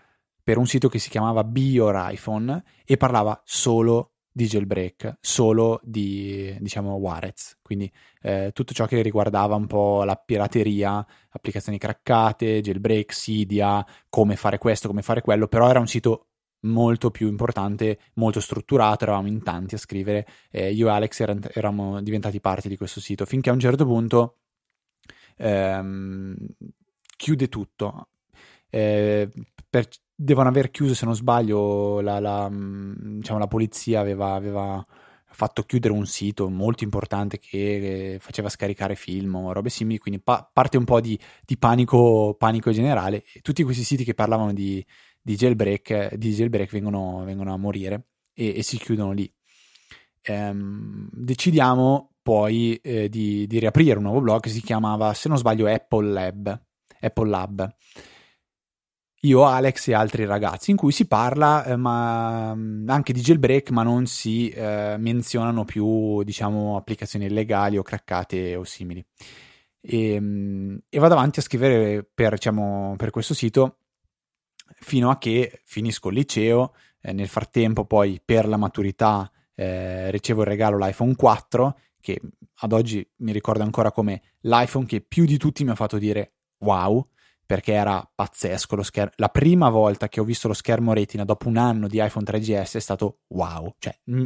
per 0.42 0.58
un 0.58 0.66
sito 0.66 0.88
che 0.88 0.98
si 0.98 1.08
chiamava 1.08 1.44
Be 1.44 1.60
Your 1.60 2.10
iPhone 2.10 2.64
e 2.84 2.96
parlava 2.96 3.40
solo 3.44 4.14
di 4.32 4.46
jailbreak, 4.46 5.18
solo 5.20 5.78
di 5.84 6.52
diciamo 6.58 6.94
Warez, 6.94 7.58
quindi 7.62 7.88
eh, 8.22 8.50
tutto 8.52 8.74
ciò 8.74 8.86
che 8.86 9.02
riguardava 9.02 9.54
un 9.54 9.68
po' 9.68 10.02
la 10.02 10.16
pirateria, 10.16 11.06
applicazioni 11.28 11.78
craccate, 11.78 12.60
jailbreak, 12.60 13.12
Cydia, 13.12 13.86
come 14.08 14.34
fare 14.34 14.58
questo, 14.58 14.88
come 14.88 15.02
fare 15.02 15.20
quello, 15.20 15.46
però 15.46 15.70
era 15.70 15.78
un 15.78 15.86
sito 15.86 16.29
molto 16.62 17.10
più 17.10 17.28
importante, 17.28 17.98
molto 18.14 18.40
strutturato, 18.40 19.04
eravamo 19.04 19.28
in 19.28 19.42
tanti 19.42 19.74
a 19.74 19.78
scrivere, 19.78 20.26
eh, 20.50 20.72
io 20.72 20.88
e 20.88 20.90
Alex 20.90 21.20
er- 21.20 21.50
eravamo 21.54 22.00
diventati 22.02 22.40
parte 22.40 22.68
di 22.68 22.76
questo 22.76 23.00
sito, 23.00 23.24
finché 23.24 23.50
a 23.50 23.52
un 23.52 23.60
certo 23.60 23.84
punto 23.84 24.36
ehm, 25.36 26.36
chiude 27.16 27.48
tutto. 27.48 28.08
Eh, 28.68 29.28
per 29.68 29.88
devono 30.14 30.48
aver 30.48 30.70
chiuso, 30.70 30.94
se 30.94 31.06
non 31.06 31.14
sbaglio, 31.14 32.00
la, 32.00 32.20
la, 32.20 32.48
mm, 32.50 33.18
diciamo, 33.18 33.38
la 33.38 33.46
polizia 33.46 34.00
aveva, 34.00 34.34
aveva, 34.34 34.84
fatto 35.32 35.62
chiudere 35.62 35.94
un 35.94 36.06
sito 36.06 36.50
molto 36.50 36.84
importante 36.84 37.38
che 37.38 38.18
faceva 38.20 38.48
scaricare 38.48 38.94
film 38.96 39.36
o 39.36 39.52
robe 39.52 39.70
simili, 39.70 39.98
quindi 39.98 40.20
pa- 40.20 40.48
parte 40.52 40.76
un 40.76 40.84
po' 40.84 41.00
di, 41.00 41.18
di 41.44 41.56
panico, 41.56 42.34
panico, 42.38 42.70
generale. 42.72 43.24
Tutti 43.40 43.62
questi 43.62 43.84
siti 43.84 44.04
che 44.04 44.14
parlavano 44.14 44.52
di, 44.52 44.84
di 45.30 45.36
jailbreak, 45.36 46.14
di 46.14 46.32
jailbreak 46.32 46.70
vengono, 46.70 47.22
vengono, 47.24 47.52
a 47.52 47.56
morire 47.56 48.08
e, 48.34 48.58
e 48.58 48.62
si 48.62 48.78
chiudono 48.78 49.12
lì. 49.12 49.32
Ehm, 50.22 51.08
decidiamo 51.12 52.16
poi 52.22 52.76
eh, 52.76 53.08
di, 53.08 53.46
di 53.46 53.58
riaprire 53.58 53.96
un 53.96 54.04
nuovo 54.04 54.20
blog 54.20 54.40
che 54.40 54.50
si 54.50 54.60
chiamava, 54.60 55.14
se 55.14 55.28
non 55.28 55.38
sbaglio, 55.38 55.66
Apple 55.66 56.10
Lab. 56.10 56.62
Apple 57.00 57.28
Lab 57.28 57.74
io, 59.22 59.44
Alex 59.44 59.88
e 59.88 59.94
altri 59.94 60.24
ragazzi, 60.24 60.70
in 60.70 60.78
cui 60.78 60.92
si 60.92 61.06
parla 61.06 61.62
eh, 61.64 61.76
ma, 61.76 62.54
mm, 62.54 62.88
anche 62.88 63.12
di 63.12 63.20
jailbreak, 63.20 63.70
ma 63.70 63.82
non 63.82 64.06
si 64.06 64.48
eh, 64.48 64.96
menzionano 64.98 65.64
più, 65.66 66.22
diciamo, 66.22 66.76
applicazioni 66.76 67.26
illegali 67.26 67.76
o 67.76 67.82
craccate 67.82 68.56
o 68.56 68.64
simili. 68.64 69.04
E, 69.82 70.18
mm, 70.18 70.76
e 70.88 70.98
vado 70.98 71.14
avanti 71.14 71.40
a 71.40 71.42
scrivere 71.42 72.02
per, 72.02 72.32
diciamo, 72.34 72.94
per, 72.96 73.10
questo 73.10 73.34
sito 73.34 73.76
fino 74.78 75.10
a 75.10 75.18
che 75.18 75.62
finisco 75.64 76.08
il 76.08 76.14
liceo. 76.14 76.74
Eh, 77.00 77.12
nel 77.12 77.28
frattempo, 77.28 77.84
poi, 77.84 78.20
per 78.24 78.46
la 78.46 78.56
maturità, 78.56 79.30
eh, 79.54 80.10
ricevo 80.10 80.42
il 80.42 80.48
regalo 80.48 80.78
l'iPhone 80.78 81.14
4, 81.14 81.78
che 82.00 82.20
ad 82.62 82.72
oggi 82.72 83.06
mi 83.18 83.32
ricordo 83.32 83.62
ancora 83.62 83.92
come 83.92 84.22
l'iPhone 84.40 84.86
che 84.86 85.00
più 85.00 85.24
di 85.24 85.36
tutti 85.36 85.64
mi 85.64 85.70
ha 85.70 85.74
fatto 85.74 85.98
dire 85.98 86.34
wow 86.58 87.06
perché 87.50 87.72
era 87.72 88.08
pazzesco 88.14 88.76
lo 88.76 88.84
schermo. 88.84 89.12
La 89.16 89.28
prima 89.28 89.70
volta 89.70 90.08
che 90.08 90.20
ho 90.20 90.24
visto 90.24 90.46
lo 90.46 90.54
schermo 90.54 90.92
retina 90.92 91.24
dopo 91.24 91.48
un 91.48 91.56
anno 91.56 91.88
di 91.88 92.00
iPhone 92.00 92.24
3GS 92.24 92.76
è 92.76 92.78
stato 92.78 93.22
wow, 93.26 93.74
cioè 93.80 93.98
mh, 94.04 94.24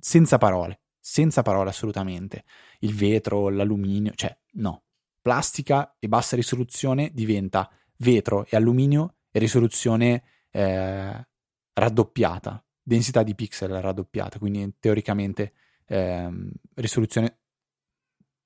senza 0.00 0.38
parole, 0.38 0.80
senza 0.98 1.42
parole 1.42 1.68
assolutamente. 1.68 2.44
Il 2.78 2.94
vetro, 2.94 3.50
l'alluminio, 3.50 4.12
cioè 4.14 4.34
no. 4.52 4.84
Plastica 5.20 5.96
e 5.98 6.08
bassa 6.08 6.34
risoluzione 6.34 7.10
diventa 7.12 7.70
vetro 7.98 8.46
e 8.48 8.56
alluminio 8.56 9.16
risoluzione 9.32 10.22
eh, 10.50 11.26
raddoppiata, 11.72 12.64
densità 12.82 13.22
di 13.22 13.34
pixel 13.34 13.70
raddoppiata, 13.80 14.38
quindi 14.38 14.76
teoricamente 14.78 15.52
eh, 15.86 16.30
risoluzione 16.74 17.38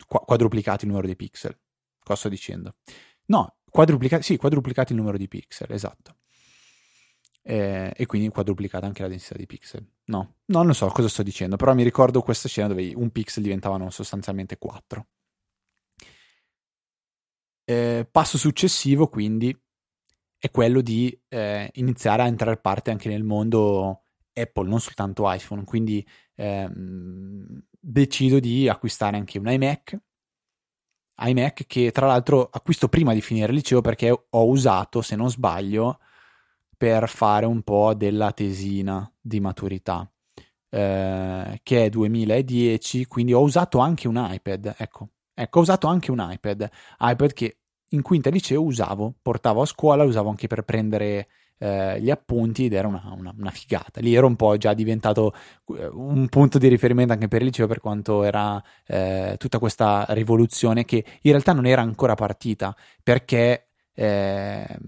quadruplicata 0.07 0.85
il 0.85 0.91
numero 0.91 1.07
di 1.07 1.17
pixel. 1.17 1.59
Cosa 2.03 2.19
sto 2.19 2.29
dicendo? 2.29 2.77
No, 3.27 3.57
quadruplicati, 3.69 4.23
sì, 4.23 4.37
quadruplicati 4.37 4.93
il 4.93 4.99
numero 4.99 5.17
di 5.17 5.29
pixel, 5.29 5.73
esatto. 5.73 6.17
Eh, 7.43 7.93
e 7.95 8.07
quindi 8.07 8.29
quadruplicata 8.29 8.87
anche 8.87 9.03
la 9.03 9.09
densità 9.09 9.37
di 9.37 9.47
pixel. 9.47 9.87
No, 10.07 10.39
no, 10.47 10.63
non 10.63 10.75
so 10.75 10.89
cosa 10.89 11.09
sto 11.09 11.23
dicendo, 11.23 11.57
però 11.57 11.75
mi 11.75 11.83
ricordo 11.83 12.23
questa 12.23 12.49
scena 12.49 12.69
dove 12.69 12.93
un 12.95 13.11
pixel 13.11 13.43
diventavano 13.43 13.91
sostanzialmente 13.91 14.59
4. 14.59 15.07
Eh, 17.65 18.09
passo 18.11 18.39
successivo, 18.39 19.09
quindi, 19.09 19.57
è 20.39 20.51
quello 20.51 20.81
di 20.81 21.19
eh, 21.29 21.71
iniziare 21.75 22.23
a 22.23 22.27
entrare 22.27 22.59
parte 22.59 22.91
anche 22.91 23.09
nel 23.09 23.25
mondo 23.25 24.03
Apple, 24.33 24.69
non 24.69 24.81
soltanto 24.81 25.31
iPhone. 25.31 25.65
Quindi 25.65 26.07
ehm, 26.35 27.63
decido 27.81 28.39
di 28.41 28.69
acquistare 28.69 29.17
anche 29.17 29.39
un 29.39 29.49
iMac. 29.49 29.99
iMac 31.19 31.67
che 31.67 31.91
tra 31.93 32.07
l'altro 32.07 32.49
acquisto 32.51 32.89
prima 32.89 33.15
di 33.15 33.23
finire 33.23 33.49
il 33.49 33.55
liceo 33.55 33.81
perché 33.81 34.11
ho 34.11 34.47
usato, 34.47 35.01
se 35.03 35.17
non 35.17 35.31
sbaglio, 35.31 35.99
per 36.77 37.09
fare 37.09 37.47
un 37.47 37.63
po' 37.63 37.95
della 37.95 38.33
tesina 38.33 39.11
di 39.21 39.41
maturità, 39.41 40.11
eh, 40.69 41.61
che 41.63 41.85
è 41.85 41.89
2010, 41.89 43.07
quindi 43.07 43.33
ho 43.33 43.41
usato 43.41 43.79
anche 43.79 44.09
un 44.09 44.17
iPad, 44.31 44.75
ecco, 44.77 45.09
ecco, 45.35 45.59
ho 45.59 45.63
usato 45.63 45.87
anche 45.87 46.11
un 46.11 46.19
iPad, 46.21 46.69
iPad 47.01 47.33
che 47.33 47.59
in 47.91 48.03
quinta 48.03 48.31
liceo 48.31 48.63
usavo, 48.63 49.15
portavo 49.21 49.63
a 49.63 49.67
scuola, 49.67 50.05
usavo 50.05 50.29
anche 50.29 50.47
per 50.47 50.63
prendere 50.63 51.29
eh, 51.59 52.01
gli 52.01 52.11
appunti 52.11 52.67
ed 52.67 52.73
era 52.73 52.89
una, 52.89 53.15
una, 53.17 53.35
una, 53.37 53.51
figata. 53.51 54.01
Lì 54.01 54.15
ero 54.15 54.27
un 54.27 54.37
po' 54.37 54.57
già 54.57 54.75
diventato 54.75 55.33
eh, 55.77 55.87
un 55.87 56.29
punto 56.29 56.59
di 56.59 56.69
riferimento 56.69 57.13
anche 57.13 57.29
per 57.29 57.41
il 57.41 57.49
liceo 57.49 57.67
per 57.67 57.81
quanto 57.81 58.23
era 58.23 58.63
eh, 58.87 59.37
tutta 59.39 59.59
questa 59.59 60.05
rivoluzione 60.11 60.85
che 60.85 61.05
in 61.23 61.31
realtà 61.31 61.53
non 61.53 61.67
era 61.67 61.83
ancora 61.83 62.15
partita 62.15 62.77
perché 63.03 63.69
eh, 63.95 64.79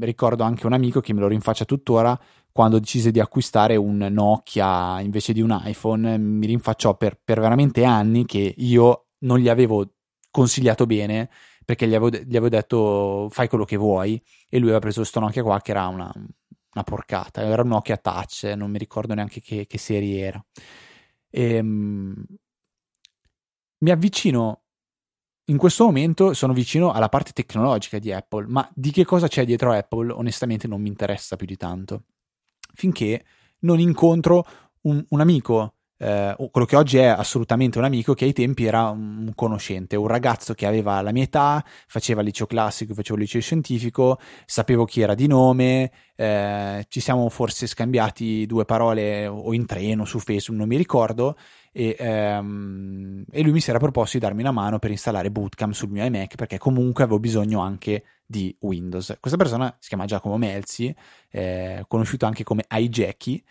ricordo 0.00 0.42
anche 0.42 0.66
un 0.66 0.72
amico 0.72 1.00
che 1.00 1.12
me 1.12 1.20
lo 1.20 1.28
rinfaccia 1.28 1.66
tuttora 1.66 2.18
quando 2.50 2.78
decise 2.78 3.10
di 3.10 3.20
acquistare 3.20 3.76
un 3.76 3.98
Nokia 4.10 5.00
invece 5.00 5.34
di 5.34 5.42
un 5.42 5.60
iPhone 5.64 6.16
mi 6.16 6.46
rinfacciò 6.46 6.96
per, 6.96 7.18
per 7.22 7.40
veramente 7.40 7.84
anni 7.84 8.24
che 8.24 8.54
io 8.56 9.08
non 9.20 9.38
gli 9.38 9.50
avevo 9.50 9.86
consigliato 10.30 10.86
bene 10.86 11.28
perché 11.64 11.86
gli 11.86 11.94
avevo, 11.94 12.10
gli 12.10 12.36
avevo, 12.36 12.48
detto 12.48 13.28
fai 13.30 13.48
quello 13.48 13.64
che 13.64 13.76
vuoi 13.76 14.22
e 14.48 14.58
lui 14.58 14.68
aveva 14.68 14.80
preso 14.80 15.00
questo 15.00 15.20
Nokia 15.20 15.42
qua 15.42 15.60
che 15.60 15.70
era 15.70 15.86
una, 15.86 16.12
una 16.14 16.84
porcata, 16.84 17.42
era 17.42 17.62
un 17.62 17.68
Nokia 17.68 17.96
Touch, 17.96 18.44
non 18.56 18.70
mi 18.70 18.78
ricordo 18.78 19.14
neanche 19.14 19.40
che, 19.40 19.66
che 19.66 19.78
serie 19.78 20.24
era. 20.24 20.44
E, 21.30 21.58
um, 21.58 22.14
mi 23.78 23.90
avvicino 23.90 24.62
in 25.46 25.56
questo 25.56 25.84
momento 25.84 26.34
sono 26.34 26.52
vicino 26.52 26.92
alla 26.92 27.08
parte 27.08 27.32
tecnologica 27.32 27.98
di 27.98 28.12
Apple, 28.12 28.46
ma 28.46 28.68
di 28.74 28.92
che 28.92 29.04
cosa 29.04 29.26
c'è 29.28 29.44
dietro 29.44 29.72
Apple 29.72 30.12
onestamente 30.12 30.68
non 30.68 30.80
mi 30.80 30.88
interessa 30.88 31.36
più 31.36 31.46
di 31.46 31.56
tanto. 31.56 32.04
Finché 32.74 33.24
non 33.60 33.80
incontro 33.80 34.46
un, 34.82 35.04
un 35.08 35.20
amico 35.20 35.74
eh, 36.02 36.34
quello 36.50 36.66
che 36.66 36.74
oggi 36.74 36.98
è 36.98 37.04
assolutamente 37.04 37.78
un 37.78 37.84
amico, 37.84 38.14
che 38.14 38.24
ai 38.24 38.32
tempi 38.32 38.64
era 38.64 38.88
un 38.88 39.30
conoscente, 39.36 39.94
un 39.94 40.08
ragazzo 40.08 40.52
che 40.52 40.66
aveva 40.66 41.00
la 41.00 41.12
mia 41.12 41.22
età, 41.22 41.64
faceva 41.86 42.22
liceo 42.22 42.46
classico, 42.46 42.92
facevo 42.92 43.14
il 43.14 43.22
liceo 43.22 43.40
scientifico, 43.40 44.18
sapevo 44.44 44.84
chi 44.84 45.00
era 45.00 45.14
di 45.14 45.28
nome, 45.28 45.92
eh, 46.16 46.84
ci 46.88 46.98
siamo 46.98 47.28
forse 47.28 47.68
scambiati 47.68 48.46
due 48.46 48.64
parole 48.64 49.28
o 49.28 49.54
in 49.54 49.64
treno 49.64 50.04
su 50.04 50.18
Facebook, 50.18 50.58
non 50.58 50.66
mi 50.66 50.76
ricordo, 50.76 51.36
e, 51.70 51.94
ehm, 51.96 53.24
e, 53.30 53.42
lui 53.42 53.52
mi 53.52 53.60
si 53.60 53.70
era 53.70 53.78
proposto 53.78 54.18
di 54.18 54.24
darmi 54.24 54.40
una 54.42 54.50
mano 54.50 54.80
per 54.80 54.90
installare 54.90 55.30
Bootcamp 55.30 55.72
sul 55.72 55.90
mio 55.90 56.04
iMac 56.04 56.34
perché 56.34 56.58
comunque 56.58 57.04
avevo 57.04 57.20
bisogno 57.20 57.60
anche 57.60 58.02
di 58.26 58.54
Windows. 58.60 59.16
Questa 59.20 59.38
persona 59.38 59.74
si 59.78 59.88
chiama 59.88 60.04
Giacomo 60.04 60.36
Melzi, 60.36 60.92
eh, 61.30 61.84
conosciuto 61.86 62.26
anche 62.26 62.42
come 62.42 62.64
iJackie, 62.68 63.42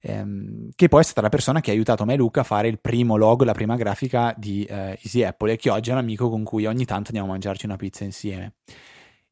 ehm, 0.00 0.70
che 0.74 0.88
poi 0.88 1.00
è 1.00 1.04
stata 1.04 1.20
la 1.20 1.28
persona 1.28 1.60
che 1.60 1.70
ha 1.70 1.74
aiutato 1.74 2.04
me 2.04 2.14
e 2.14 2.16
Luca 2.16 2.40
a 2.40 2.44
fare 2.44 2.68
il 2.68 2.80
primo 2.80 3.16
logo, 3.16 3.44
la 3.44 3.52
prima 3.52 3.76
grafica 3.76 4.34
di 4.36 4.64
eh, 4.64 4.98
Easy 5.02 5.22
Apple 5.22 5.52
e 5.52 5.56
che 5.56 5.70
oggi 5.70 5.90
è 5.90 5.92
un 5.92 5.98
amico 5.98 6.28
con 6.28 6.44
cui 6.44 6.66
ogni 6.66 6.84
tanto 6.84 7.08
andiamo 7.08 7.28
a 7.28 7.32
mangiarci 7.32 7.66
una 7.66 7.76
pizza 7.76 8.04
insieme. 8.04 8.54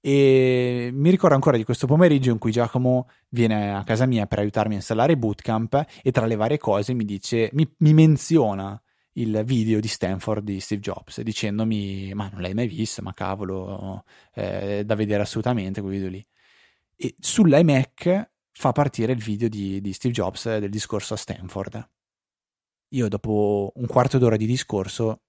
E 0.00 0.90
mi 0.92 1.10
ricordo 1.10 1.34
ancora 1.34 1.56
di 1.56 1.64
questo 1.64 1.87
pomeriggio 1.87 2.30
in 2.30 2.38
cui 2.38 2.52
Giacomo 2.52 3.08
viene 3.30 3.75
a 3.75 3.82
casa 3.82 4.06
mia 4.06 4.26
per 4.26 4.38
aiutarmi 4.38 4.75
a 4.75 4.76
installare 4.76 5.16
Bootcamp 5.16 5.84
e 6.02 6.12
tra 6.12 6.26
le 6.26 6.37
varie 6.37 6.58
cose 6.58 6.94
mi 6.94 7.04
dice, 7.04 7.50
mi, 7.52 7.68
mi 7.78 7.92
menziona 7.94 8.80
il 9.18 9.42
video 9.44 9.80
di 9.80 9.88
Stanford 9.88 10.44
di 10.44 10.60
Steve 10.60 10.80
Jobs 10.80 11.20
dicendomi 11.20 12.12
ma 12.14 12.28
non 12.32 12.40
l'hai 12.40 12.54
mai 12.54 12.68
visto 12.68 13.02
ma 13.02 13.12
cavolo 13.12 14.04
eh, 14.34 14.84
da 14.84 14.94
vedere 14.94 15.22
assolutamente 15.22 15.80
quel 15.80 15.92
video 15.92 16.08
lì 16.08 16.26
e 16.96 17.14
sull'iMac 17.18 18.30
fa 18.58 18.72
partire 18.72 19.12
il 19.12 19.22
video 19.22 19.48
di, 19.48 19.80
di 19.80 19.92
Steve 19.92 20.12
Jobs 20.12 20.58
del 20.58 20.68
discorso 20.68 21.14
a 21.14 21.16
Stanford. 21.16 21.90
Io 22.88 23.06
dopo 23.06 23.70
un 23.76 23.86
quarto 23.86 24.18
d'ora 24.18 24.36
di 24.36 24.46
discorso 24.46 25.20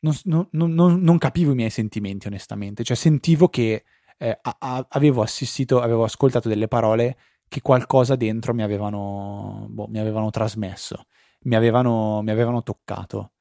non, 0.00 0.14
non, 0.24 0.48
non, 0.52 1.00
non 1.02 1.18
capivo 1.18 1.52
i 1.52 1.54
miei 1.54 1.68
sentimenti 1.68 2.26
onestamente, 2.26 2.84
cioè 2.84 2.96
sentivo 2.96 3.48
che 3.48 3.84
eh, 4.16 4.38
a, 4.40 4.86
avevo 4.88 5.20
assistito, 5.20 5.82
avevo 5.82 6.04
ascoltato 6.04 6.48
delle 6.48 6.68
parole 6.68 7.18
che 7.48 7.60
qualcosa 7.60 8.16
dentro 8.16 8.54
mi 8.54 8.62
avevano, 8.62 9.66
boh, 9.68 9.86
mi 9.88 9.98
avevano 9.98 10.30
trasmesso, 10.30 11.04
mi 11.42 11.54
avevano, 11.54 12.22
mi 12.22 12.30
avevano 12.30 12.62
toccato. 12.62 13.32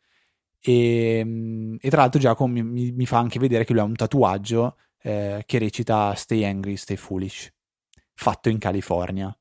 E, 0.60 1.78
e, 1.80 1.90
tra 1.90 2.02
l'altro 2.02 2.20
Giacomo 2.20 2.52
mi, 2.52 2.62
mi, 2.62 2.92
mi, 2.92 3.06
fa 3.06 3.20
anche 3.20 3.40
vedere 3.40 3.64
che 3.64 3.72
lui 3.72 3.82
ha 3.82 3.86
un 3.86 3.96
tatuaggio 3.96 4.78
eh, 5.02 5.44
che 5.46 5.58
recita 5.60 6.14
Stay 6.16 6.44
angry, 6.44 6.76
stay 6.76 6.98
foolish 6.98 7.50
fatto 8.14 8.50
in 8.50 8.58
California. 8.58 9.36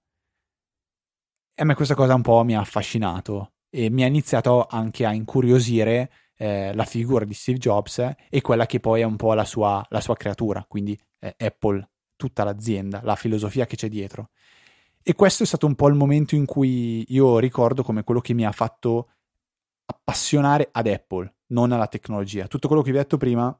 E 1.54 1.62
a 1.62 1.64
me 1.64 1.74
questa 1.74 1.94
cosa 1.94 2.14
un 2.14 2.22
po' 2.22 2.42
mi 2.44 2.56
ha 2.56 2.60
affascinato 2.60 3.52
e 3.68 3.90
mi 3.90 4.02
ha 4.04 4.06
iniziato 4.06 4.66
anche 4.66 5.04
a 5.04 5.12
incuriosire 5.12 6.10
eh, 6.36 6.74
la 6.74 6.84
figura 6.84 7.24
di 7.24 7.34
Steve 7.34 7.58
Jobs 7.58 7.98
e 8.28 8.40
quella 8.40 8.66
che 8.66 8.80
poi 8.80 9.02
è 9.02 9.04
un 9.04 9.16
po' 9.16 9.34
la 9.34 9.44
sua, 9.44 9.84
la 9.90 10.00
sua 10.00 10.16
creatura, 10.16 10.64
quindi 10.66 10.98
eh, 11.20 11.34
Apple, 11.38 11.88
tutta 12.16 12.44
l'azienda, 12.44 13.00
la 13.04 13.16
filosofia 13.16 13.66
che 13.66 13.76
c'è 13.76 13.88
dietro. 13.88 14.30
E 15.02 15.14
questo 15.14 15.42
è 15.42 15.46
stato 15.46 15.66
un 15.66 15.74
po' 15.74 15.88
il 15.88 15.94
momento 15.94 16.34
in 16.34 16.46
cui 16.46 17.04
io 17.08 17.38
ricordo 17.38 17.82
come 17.82 18.04
quello 18.04 18.20
che 18.20 18.34
mi 18.34 18.44
ha 18.44 18.52
fatto 18.52 19.10
appassionare 19.84 20.68
ad 20.70 20.86
Apple, 20.86 21.34
non 21.48 21.72
alla 21.72 21.88
tecnologia. 21.88 22.46
Tutto 22.46 22.68
quello 22.68 22.82
che 22.82 22.90
vi 22.90 22.96
ho 22.96 23.00
detto 23.00 23.16
prima 23.16 23.56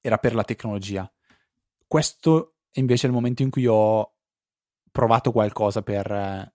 era 0.00 0.18
per 0.18 0.34
la 0.34 0.44
tecnologia. 0.44 1.10
Questo 1.86 2.51
invece 2.72 3.06
è 3.06 3.08
il 3.08 3.14
momento 3.14 3.42
in 3.42 3.50
cui 3.50 3.66
ho 3.66 4.14
provato 4.90 5.32
qualcosa 5.32 5.82
per, 5.82 6.54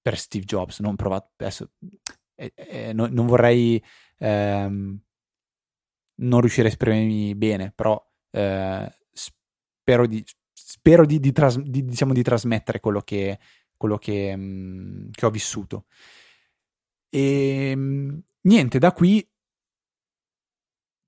per 0.00 0.18
Steve 0.18 0.44
Jobs. 0.44 0.80
Non 0.80 0.96
provato 0.96 1.30
adesso, 1.36 1.70
eh, 2.34 2.52
eh, 2.54 2.92
non, 2.92 3.12
non, 3.12 3.26
vorrei 3.26 3.82
ehm, 4.18 5.00
non 6.16 6.40
riuscire 6.40 6.68
a 6.68 6.70
esprimermi 6.70 7.34
bene, 7.34 7.72
però 7.72 8.02
eh, 8.30 8.92
spero, 9.12 10.06
di, 10.06 10.24
spero 10.52 11.06
di, 11.06 11.20
di, 11.20 11.32
tras, 11.32 11.58
di, 11.58 11.84
diciamo, 11.84 12.12
di 12.12 12.22
trasmettere 12.22 12.80
quello 12.80 13.00
che, 13.00 13.38
quello 13.76 13.98
che, 13.98 14.36
mh, 14.36 14.42
mm, 14.42 15.10
che 15.12 15.26
ho 15.26 15.30
vissuto. 15.30 15.86
E 17.08 17.74
niente, 18.42 18.78
da 18.78 18.92
qui 18.92 19.28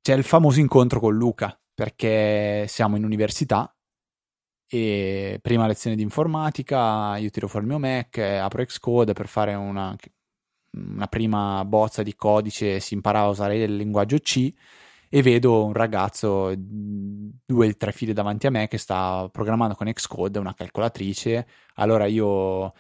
c'è 0.00 0.14
il 0.14 0.25
famoso 0.25 0.59
incontro 0.59 0.99
con 0.99 1.14
Luca 1.14 1.56
perché 1.73 2.66
siamo 2.68 2.97
in 2.97 3.04
università 3.04 3.73
e 4.74 5.38
prima 5.42 5.66
lezione 5.66 5.96
di 5.96 6.02
informatica 6.02 7.18
io 7.18 7.28
tiro 7.28 7.46
fuori 7.46 7.66
il 7.66 7.72
mio 7.72 7.78
Mac, 7.78 8.16
apro 8.16 8.64
Xcode 8.64 9.12
per 9.12 9.28
fare 9.28 9.52
una, 9.52 9.94
una 10.78 11.06
prima 11.08 11.62
bozza 11.66 12.02
di 12.02 12.14
codice, 12.14 12.80
si 12.80 12.94
imparava 12.94 13.26
a 13.26 13.30
usare 13.30 13.62
il 13.62 13.76
linguaggio 13.76 14.16
C 14.18 14.50
e 15.10 15.20
vedo 15.20 15.66
un 15.66 15.74
ragazzo 15.74 16.54
due 16.56 17.68
o 17.68 17.76
tre 17.76 17.92
file 17.92 18.14
davanti 18.14 18.46
a 18.46 18.50
me 18.50 18.66
che 18.66 18.78
sta 18.78 19.28
programmando 19.30 19.74
con 19.74 19.92
Xcode 19.92 20.38
una 20.38 20.54
calcolatrice. 20.54 21.46
Allora 21.74 22.06
io 22.06 22.68
eh, 22.68 22.72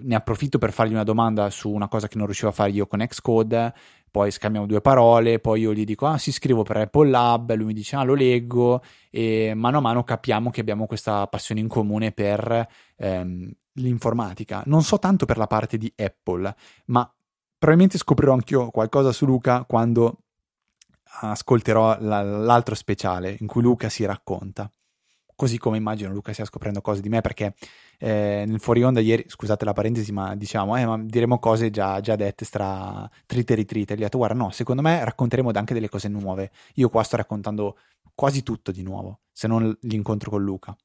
ne 0.00 0.14
approfitto 0.14 0.58
per 0.58 0.72
fargli 0.72 0.92
una 0.92 1.04
domanda 1.04 1.50
su 1.50 1.70
una 1.70 1.88
cosa 1.88 2.08
che 2.08 2.16
non 2.16 2.26
riuscivo 2.26 2.50
a 2.50 2.54
fare 2.54 2.70
io 2.70 2.86
con 2.86 3.04
Xcode, 3.06 3.74
poi 4.10 4.30
scambiamo 4.30 4.66
due 4.66 4.80
parole, 4.80 5.38
poi 5.38 5.60
io 5.60 5.74
gli 5.74 5.84
dico 5.84 6.06
ah 6.06 6.18
sì 6.18 6.32
scrivo 6.32 6.62
per 6.62 6.78
Apple 6.78 7.10
Lab, 7.10 7.54
lui 7.54 7.66
mi 7.66 7.74
dice 7.74 7.96
ah 7.96 8.02
lo 8.02 8.14
leggo 8.14 8.82
e 9.10 9.52
mano 9.54 9.78
a 9.78 9.80
mano 9.80 10.04
capiamo 10.04 10.50
che 10.50 10.60
abbiamo 10.60 10.86
questa 10.86 11.26
passione 11.26 11.60
in 11.60 11.68
comune 11.68 12.12
per 12.12 12.66
ehm, 12.96 13.50
l'informatica. 13.74 14.62
Non 14.66 14.82
so 14.82 14.98
tanto 14.98 15.26
per 15.26 15.36
la 15.36 15.46
parte 15.46 15.76
di 15.76 15.92
Apple, 15.96 16.54
ma 16.86 17.10
probabilmente 17.58 17.98
scoprirò 17.98 18.32
anch'io 18.32 18.70
qualcosa 18.70 19.12
su 19.12 19.26
Luca 19.26 19.64
quando 19.64 20.22
ascolterò 21.20 21.98
la, 22.00 22.22
l'altro 22.22 22.74
speciale 22.74 23.36
in 23.40 23.46
cui 23.46 23.62
Luca 23.62 23.88
si 23.88 24.04
racconta. 24.04 24.70
Così 25.34 25.58
come 25.58 25.76
immagino 25.76 26.12
Luca 26.12 26.32
stia 26.32 26.44
scoprendo 26.44 26.80
cose 26.80 27.00
di 27.00 27.08
me, 27.08 27.20
perché 27.20 27.54
eh, 27.98 28.44
nel 28.46 28.60
fuori 28.60 28.82
onda 28.82 29.00
ieri, 29.00 29.24
scusate 29.26 29.64
la 29.64 29.72
parentesi, 29.72 30.12
ma 30.12 30.36
diciamo, 30.36 30.76
eh, 30.76 30.86
ma 30.86 30.98
diremo 30.98 31.38
cose 31.38 31.70
già, 31.70 32.00
già 32.00 32.14
dette 32.16 32.44
stra 32.44 33.08
trite 33.26 33.52
e 33.54 33.56
ritrite. 33.56 33.94
Gli 33.94 34.00
ho 34.00 34.04
detto, 34.04 34.18
guarda, 34.18 34.36
no, 34.36 34.50
secondo 34.50 34.82
me 34.82 35.04
racconteremo 35.04 35.50
anche 35.52 35.74
delle 35.74 35.88
cose 35.88 36.08
nuove. 36.08 36.50
Io 36.74 36.88
qua 36.88 37.02
sto 37.02 37.16
raccontando 37.16 37.76
quasi 38.14 38.42
tutto 38.42 38.70
di 38.70 38.82
nuovo, 38.82 39.20
se 39.32 39.48
non 39.48 39.76
l'incontro 39.82 40.30
con 40.30 40.42
Luca. 40.42 40.76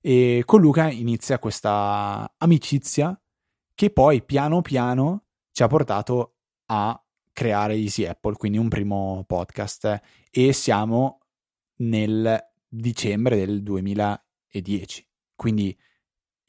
E 0.00 0.42
con 0.44 0.60
Luca 0.60 0.90
inizia 0.90 1.38
questa 1.38 2.32
amicizia 2.38 3.18
che 3.74 3.90
poi 3.90 4.22
piano 4.22 4.60
piano 4.62 5.24
ci 5.52 5.62
ha 5.62 5.66
portato 5.68 6.36
a 6.66 7.02
creare 7.32 7.74
Easy 7.74 8.04
Apple, 8.04 8.34
quindi 8.34 8.58
un 8.58 8.68
primo 8.68 9.24
podcast 9.26 10.00
e 10.30 10.52
siamo 10.52 11.20
nel 11.76 12.38
dicembre 12.68 13.36
del 13.36 13.62
2010. 13.62 15.08
Quindi 15.34 15.76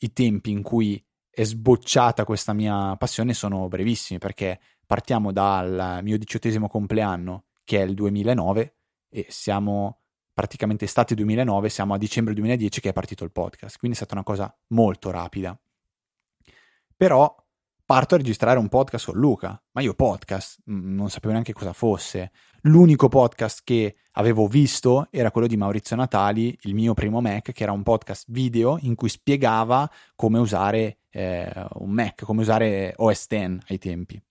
i 0.04 0.14
tempi 0.14 0.52
in 0.52 0.62
cui 0.62 1.04
è 1.30 1.44
sbocciata 1.44 2.26
questa 2.26 2.54
mia 2.54 2.96
passione 2.98 3.34
sono 3.34 3.68
brevissimi 3.68 4.20
perché 4.20 4.60
partiamo 4.86 5.32
dal 5.32 6.00
mio 6.02 6.18
diciottesimo 6.18 6.68
compleanno 6.68 7.46
che 7.64 7.80
è 7.80 7.84
il 7.84 7.94
2009 7.94 8.76
e 9.10 9.26
siamo 9.30 10.02
praticamente 10.34 10.86
estate 10.86 11.14
2009, 11.16 11.70
siamo 11.70 11.94
a 11.94 11.98
dicembre 11.98 12.34
2010 12.34 12.82
che 12.82 12.90
è 12.90 12.94
partito 12.94 13.24
il 13.24 13.32
podcast, 13.32 13.78
quindi 13.78 13.96
è 13.98 14.00
stata 14.00 14.16
una 14.16 14.24
cosa 14.24 14.54
molto 14.68 15.12
rapida. 15.12 15.58
Però 16.96 17.36
parto 17.86 18.16
a 18.16 18.18
registrare 18.18 18.58
un 18.58 18.70
podcast 18.70 19.06
con 19.06 19.20
Luca, 19.20 19.62
ma 19.72 19.82
io 19.82 19.94
podcast 19.94 20.62
non 20.66 21.10
sapevo 21.10 21.34
neanche 21.34 21.54
cosa 21.54 21.74
fosse. 21.74 22.32
L'unico 22.66 23.08
podcast 23.08 23.62
che 23.64 23.96
avevo 24.12 24.46
visto 24.46 25.08
era 25.10 25.32
quello 25.32 25.48
di 25.48 25.58
Maurizio 25.58 25.96
Natali, 25.96 26.56
il 26.62 26.76
mio 26.76 26.94
primo 26.94 27.20
Mac, 27.20 27.54
che 27.54 27.64
era 27.64 27.72
un 27.72 27.82
podcast 27.82 28.26
video 28.28 28.78
in 28.82 28.94
cui 28.94 29.10
spiegava 29.10 29.90
come 30.16 30.38
usare 30.38 31.00
eh, 31.10 31.52
un 31.80 31.90
Mac, 31.90 32.24
come 32.24 32.42
usare 32.42 32.94
OS 32.98 33.26
X 33.26 33.58
ai 33.68 33.80
tempi. 33.80 34.22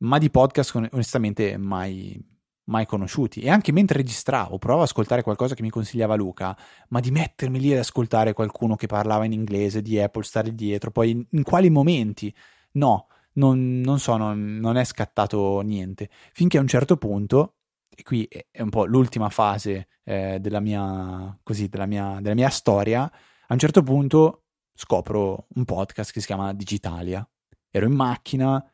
Ma 0.00 0.18
di 0.18 0.28
podcast 0.28 0.74
onestamente 0.74 1.56
mai, 1.56 2.22
mai 2.64 2.84
conosciuti. 2.84 3.40
E 3.40 3.48
anche 3.48 3.72
mentre 3.72 3.96
registravo, 3.96 4.58
provavo 4.58 4.82
ad 4.82 4.88
ascoltare 4.88 5.22
qualcosa 5.22 5.54
che 5.54 5.62
mi 5.62 5.70
consigliava 5.70 6.14
Luca, 6.16 6.54
ma 6.88 7.00
di 7.00 7.10
mettermi 7.10 7.58
lì 7.58 7.72
ad 7.72 7.78
ascoltare 7.78 8.34
qualcuno 8.34 8.76
che 8.76 8.86
parlava 8.86 9.24
in 9.24 9.32
inglese 9.32 9.80
di 9.80 9.98
Apple, 9.98 10.24
stare 10.24 10.54
dietro, 10.54 10.90
poi 10.90 11.10
in, 11.12 11.26
in 11.30 11.44
quali 11.44 11.70
momenti? 11.70 12.34
No, 12.72 13.06
non, 13.34 13.80
non 13.80 13.98
so, 13.98 14.16
non, 14.16 14.58
non, 14.58 14.76
è 14.76 14.84
scattato 14.84 15.60
niente. 15.60 16.08
Finché 16.32 16.58
a 16.58 16.60
un 16.60 16.68
certo 16.68 16.96
punto, 16.96 17.56
e 17.94 18.02
qui 18.02 18.28
è 18.50 18.62
un 18.62 18.70
po' 18.70 18.84
l'ultima 18.84 19.28
fase 19.28 19.88
eh, 20.04 20.38
della, 20.40 20.60
mia, 20.60 21.38
così, 21.42 21.68
della, 21.68 21.86
mia, 21.86 22.18
della 22.20 22.34
mia 22.34 22.50
storia, 22.50 23.02
a 23.02 23.52
un 23.52 23.58
certo 23.58 23.82
punto 23.82 24.44
scopro 24.74 25.46
un 25.54 25.64
podcast 25.64 26.12
che 26.12 26.20
si 26.20 26.26
chiama 26.26 26.52
Digitalia. 26.52 27.26
Ero 27.70 27.86
in 27.86 27.94
macchina, 27.94 28.64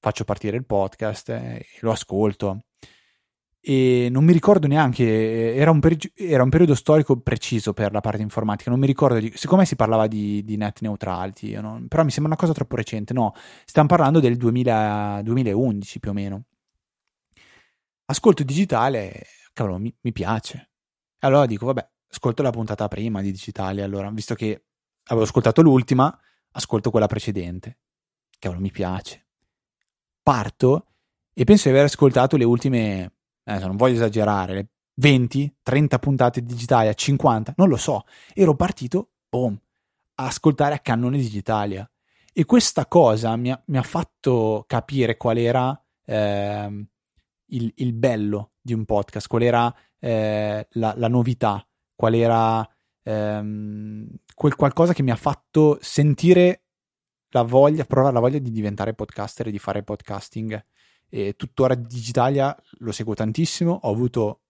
faccio 0.00 0.24
partire 0.24 0.56
il 0.56 0.66
podcast 0.66 1.28
e 1.30 1.66
lo 1.80 1.90
ascolto 1.90 2.67
e 3.70 4.08
non 4.10 4.24
mi 4.24 4.32
ricordo 4.32 4.66
neanche, 4.66 5.54
era 5.54 5.70
un, 5.70 5.78
peri- 5.78 6.10
era 6.14 6.42
un, 6.42 6.48
periodo 6.48 6.74
storico 6.74 7.18
preciso 7.18 7.74
per 7.74 7.92
la 7.92 8.00
parte 8.00 8.22
informatica, 8.22 8.70
non 8.70 8.80
mi 8.80 8.86
ricordo, 8.86 9.18
di, 9.18 9.30
siccome 9.34 9.66
si 9.66 9.76
parlava 9.76 10.06
di, 10.06 10.42
di 10.42 10.56
net 10.56 10.80
neutrality, 10.80 11.60
non, 11.60 11.86
però 11.86 12.02
mi 12.02 12.10
sembra 12.10 12.32
una 12.32 12.40
cosa 12.40 12.54
troppo 12.54 12.76
recente, 12.76 13.12
no, 13.12 13.34
stiamo 13.66 13.86
parlando 13.86 14.20
del 14.20 14.38
2000, 14.38 15.20
2011 15.22 15.98
più 15.98 16.10
o 16.10 16.14
meno. 16.14 16.44
Ascolto 18.06 18.42
digitale, 18.42 19.26
cavolo, 19.52 19.76
mi, 19.76 19.94
mi 20.00 20.12
piace. 20.12 20.70
Allora 21.18 21.44
dico, 21.44 21.66
vabbè, 21.66 21.86
ascolto 22.08 22.42
la 22.42 22.50
puntata 22.50 22.88
prima 22.88 23.20
di 23.20 23.30
digitale, 23.30 23.82
allora, 23.82 24.08
visto 24.08 24.34
che 24.34 24.64
avevo 25.08 25.26
ascoltato 25.26 25.60
l'ultima, 25.60 26.18
ascolto 26.52 26.90
quella 26.90 27.06
precedente. 27.06 27.80
Cavolo, 28.38 28.60
mi 28.60 28.70
piace. 28.70 29.26
Parto 30.22 30.86
e 31.34 31.44
penso 31.44 31.64
di 31.68 31.74
aver 31.74 31.84
ascoltato 31.84 32.38
le 32.38 32.44
ultime 32.44 33.12
adesso 33.52 33.66
non 33.66 33.76
voglio 33.76 33.94
esagerare, 33.94 34.68
20, 34.94 35.56
30 35.62 35.98
puntate 35.98 36.42
digitali 36.42 36.88
a 36.88 36.94
50, 36.94 37.54
non 37.56 37.68
lo 37.68 37.76
so, 37.76 38.04
ero 38.34 38.54
partito, 38.54 39.10
boom, 39.28 39.58
a 40.16 40.26
ascoltare 40.26 40.74
a 40.74 40.80
cannone 40.80 41.18
digitalia. 41.18 41.88
E 42.32 42.44
questa 42.44 42.86
cosa 42.86 43.34
mi 43.36 43.50
ha, 43.50 43.60
mi 43.66 43.78
ha 43.78 43.82
fatto 43.82 44.64
capire 44.66 45.16
qual 45.16 45.38
era 45.38 45.84
eh, 46.04 46.86
il, 47.46 47.72
il, 47.76 47.92
bello 47.94 48.52
di 48.60 48.74
un 48.74 48.84
podcast, 48.84 49.26
qual 49.26 49.42
era 49.42 49.74
eh, 49.98 50.66
la, 50.72 50.94
la, 50.96 51.08
novità, 51.08 51.66
qual 51.94 52.14
era 52.14 52.68
ehm, 53.02 54.06
quel 54.34 54.54
qualcosa 54.54 54.92
che 54.92 55.02
mi 55.02 55.10
ha 55.10 55.16
fatto 55.16 55.78
sentire 55.80 56.62
la 57.30 57.42
voglia, 57.42 57.84
provare 57.84 58.14
la 58.14 58.20
voglia 58.20 58.38
di 58.38 58.50
diventare 58.50 58.94
podcaster 58.94 59.48
e 59.48 59.50
di 59.50 59.58
fare 59.58 59.82
podcasting 59.82 60.64
e 61.08 61.34
tuttora 61.36 61.74
Digitalia 61.74 62.56
lo 62.78 62.92
seguo 62.92 63.14
tantissimo, 63.14 63.80
ho 63.82 63.90
avuto 63.90 64.40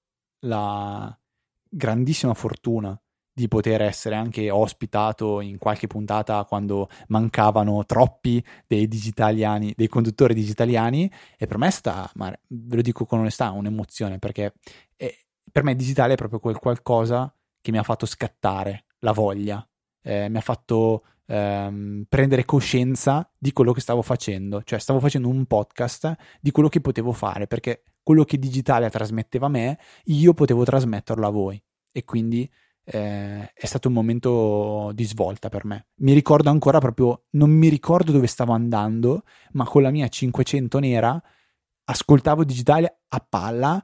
la 0.41 1.17
grandissima 1.69 2.35
fortuna 2.35 3.01
di 3.39 3.47
poter 3.47 3.83
essere 3.83 4.17
anche 4.17 4.51
ospitato 4.51 5.41
in 5.41 5.59
qualche 5.59 5.87
puntata 5.87 6.45
quando 6.45 6.89
mancavano 7.07 7.87
troppi 7.87 8.45
dei 8.67 8.89
digitaliani, 8.89 9.73
dei 9.77 9.87
conduttori 9.87 10.35
digitaliani. 10.35 11.09
E 11.37 11.47
per 11.47 11.57
me 11.57 11.69
è 11.69 11.71
stata, 11.71 12.11
ma 12.15 12.37
ve 12.49 12.77
lo 12.77 12.83
dico 12.83 13.05
con 13.07 13.21
onestà, 13.21 13.53
un'emozione 13.53 14.19
perché 14.19 14.55
è, 14.97 15.15
per 15.53 15.63
me 15.63 15.77
digitale 15.77 16.15
è 16.15 16.17
proprio 16.17 16.41
quel 16.41 16.59
qualcosa 16.59 17.33
che 17.61 17.71
mi 17.71 17.79
ha 17.79 17.85
fatto 17.85 18.07
scattare 18.07 18.87
la 19.01 19.13
voglia, 19.13 19.65
eh, 20.03 20.29
mi 20.29 20.39
ha 20.39 20.41
fatto 20.41 21.05
ehm, 21.29 22.05
prendere 22.09 22.45
coscienza 22.45 23.31
di 23.39 23.53
quello 23.53 23.73
che 23.73 23.81
stavo 23.81 24.03
facendo, 24.03 24.63
cioè 24.65 24.79
stavo 24.79 24.99
facendo 24.99 25.29
un 25.29 25.45
podcast 25.47 26.15
di 26.41 26.51
quello 26.51 26.69
che 26.69 26.81
potevo 26.81 27.13
fare, 27.13 27.47
perché 27.47 27.85
quello 28.03 28.25
che 28.25 28.39
Digitalia 28.39 28.89
trasmetteva 28.89 29.47
a 29.47 29.51
me, 29.51 29.79
io 30.05 30.35
potevo 30.35 30.65
trasmetterlo 30.65 31.27
a 31.27 31.31
voi. 31.31 31.63
E 31.93 32.05
quindi 32.05 32.51
eh, 32.85 33.53
è 33.53 33.67
stato 33.67 33.89
un 33.89 33.95
momento 33.95 34.91
di 34.95 35.05
svolta 35.05 35.49
per 35.49 35.65
me. 35.65 35.89
Mi 35.97 36.15
ricordo 36.15 36.49
ancora 36.49 36.79
proprio, 36.79 37.27
non 37.31 37.51
mi 37.51 37.69
ricordo 37.69 38.13
dove 38.13 38.27
stavo 38.27 38.53
andando, 38.53 39.25
ma 39.53 39.65
con 39.65 39.83
la 39.83 39.91
mia 39.91 40.09
500 40.09 40.79
nera 40.79 41.23
ascoltavo 41.85 42.45
Digitalia 42.45 42.95
a 43.09 43.27
palla 43.27 43.83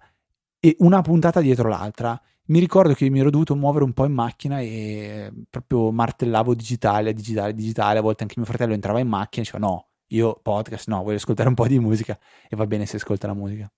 e 0.59 0.77
una 0.79 1.03
puntata 1.03 1.41
dietro 1.41 1.69
l'altra 1.69 2.21
mi 2.47 2.59
ricordo 2.59 2.93
che 2.93 3.09
mi 3.09 3.21
ero 3.21 3.31
dovuto 3.31 3.57
muovere 3.57 3.85
un 3.85 3.93
po' 3.93 4.05
in 4.05 4.13
macchina 4.13 4.61
e 4.61 5.33
proprio 5.49 5.91
martellavo 5.91 6.55
digitale, 6.55 7.15
digitale, 7.15 7.55
digitale. 7.55 7.99
A 7.99 8.03
volte 8.03 8.23
anche 8.23 8.35
mio 8.37 8.47
fratello 8.47 8.75
entrava 8.75 8.99
in 8.99 9.09
macchina 9.09 9.47
e 9.47 9.51
diceva 9.51 9.67
no, 9.67 9.89
io 10.09 10.39
podcast 10.43 10.89
no, 10.89 11.03
voglio 11.03 11.17
ascoltare 11.17 11.49
un 11.49 11.55
po' 11.55 11.67
di 11.67 11.79
musica 11.79 12.19
e 12.49 12.57
va 12.57 12.67
bene 12.67 12.85
se 12.87 12.97
ascolta 12.97 13.27
la 13.27 13.35
musica. 13.35 13.71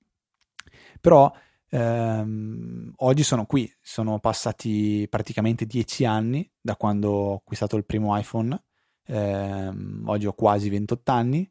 Però 1.01 1.33
ehm, 1.71 2.93
oggi 2.97 3.23
sono 3.23 3.47
qui, 3.47 3.73
sono 3.81 4.19
passati 4.19 5.07
praticamente 5.09 5.67
dieci 5.67 6.05
anni 6.05 6.49
da 6.61 6.77
quando 6.77 7.11
ho 7.11 7.35
acquistato 7.37 7.77
il 7.77 7.85
primo 7.85 8.19
iPhone, 8.19 8.61
ehm, 9.07 10.03
oggi 10.07 10.27
ho 10.27 10.33
quasi 10.33 10.69
28 10.71 11.13
anni 11.13 11.51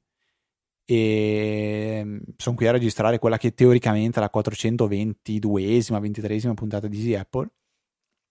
e 0.85 2.01
mm, 2.03 2.17
sono 2.37 2.55
qui 2.55 2.67
a 2.67 2.71
registrare 2.71 3.19
quella 3.19 3.37
che 3.37 3.53
teoricamente 3.53 4.19
è 4.19 4.21
la 4.21 4.31
422esima, 4.33 5.99
23esima 5.99 6.53
puntata 6.53 6.87
di 6.87 6.97
Easy 6.97 7.15
Apple 7.15 7.49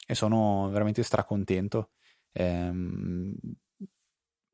e 0.07 0.15
sono 0.15 0.69
veramente 0.71 1.03
stracontento. 1.03 1.91
Ehm, 2.33 3.35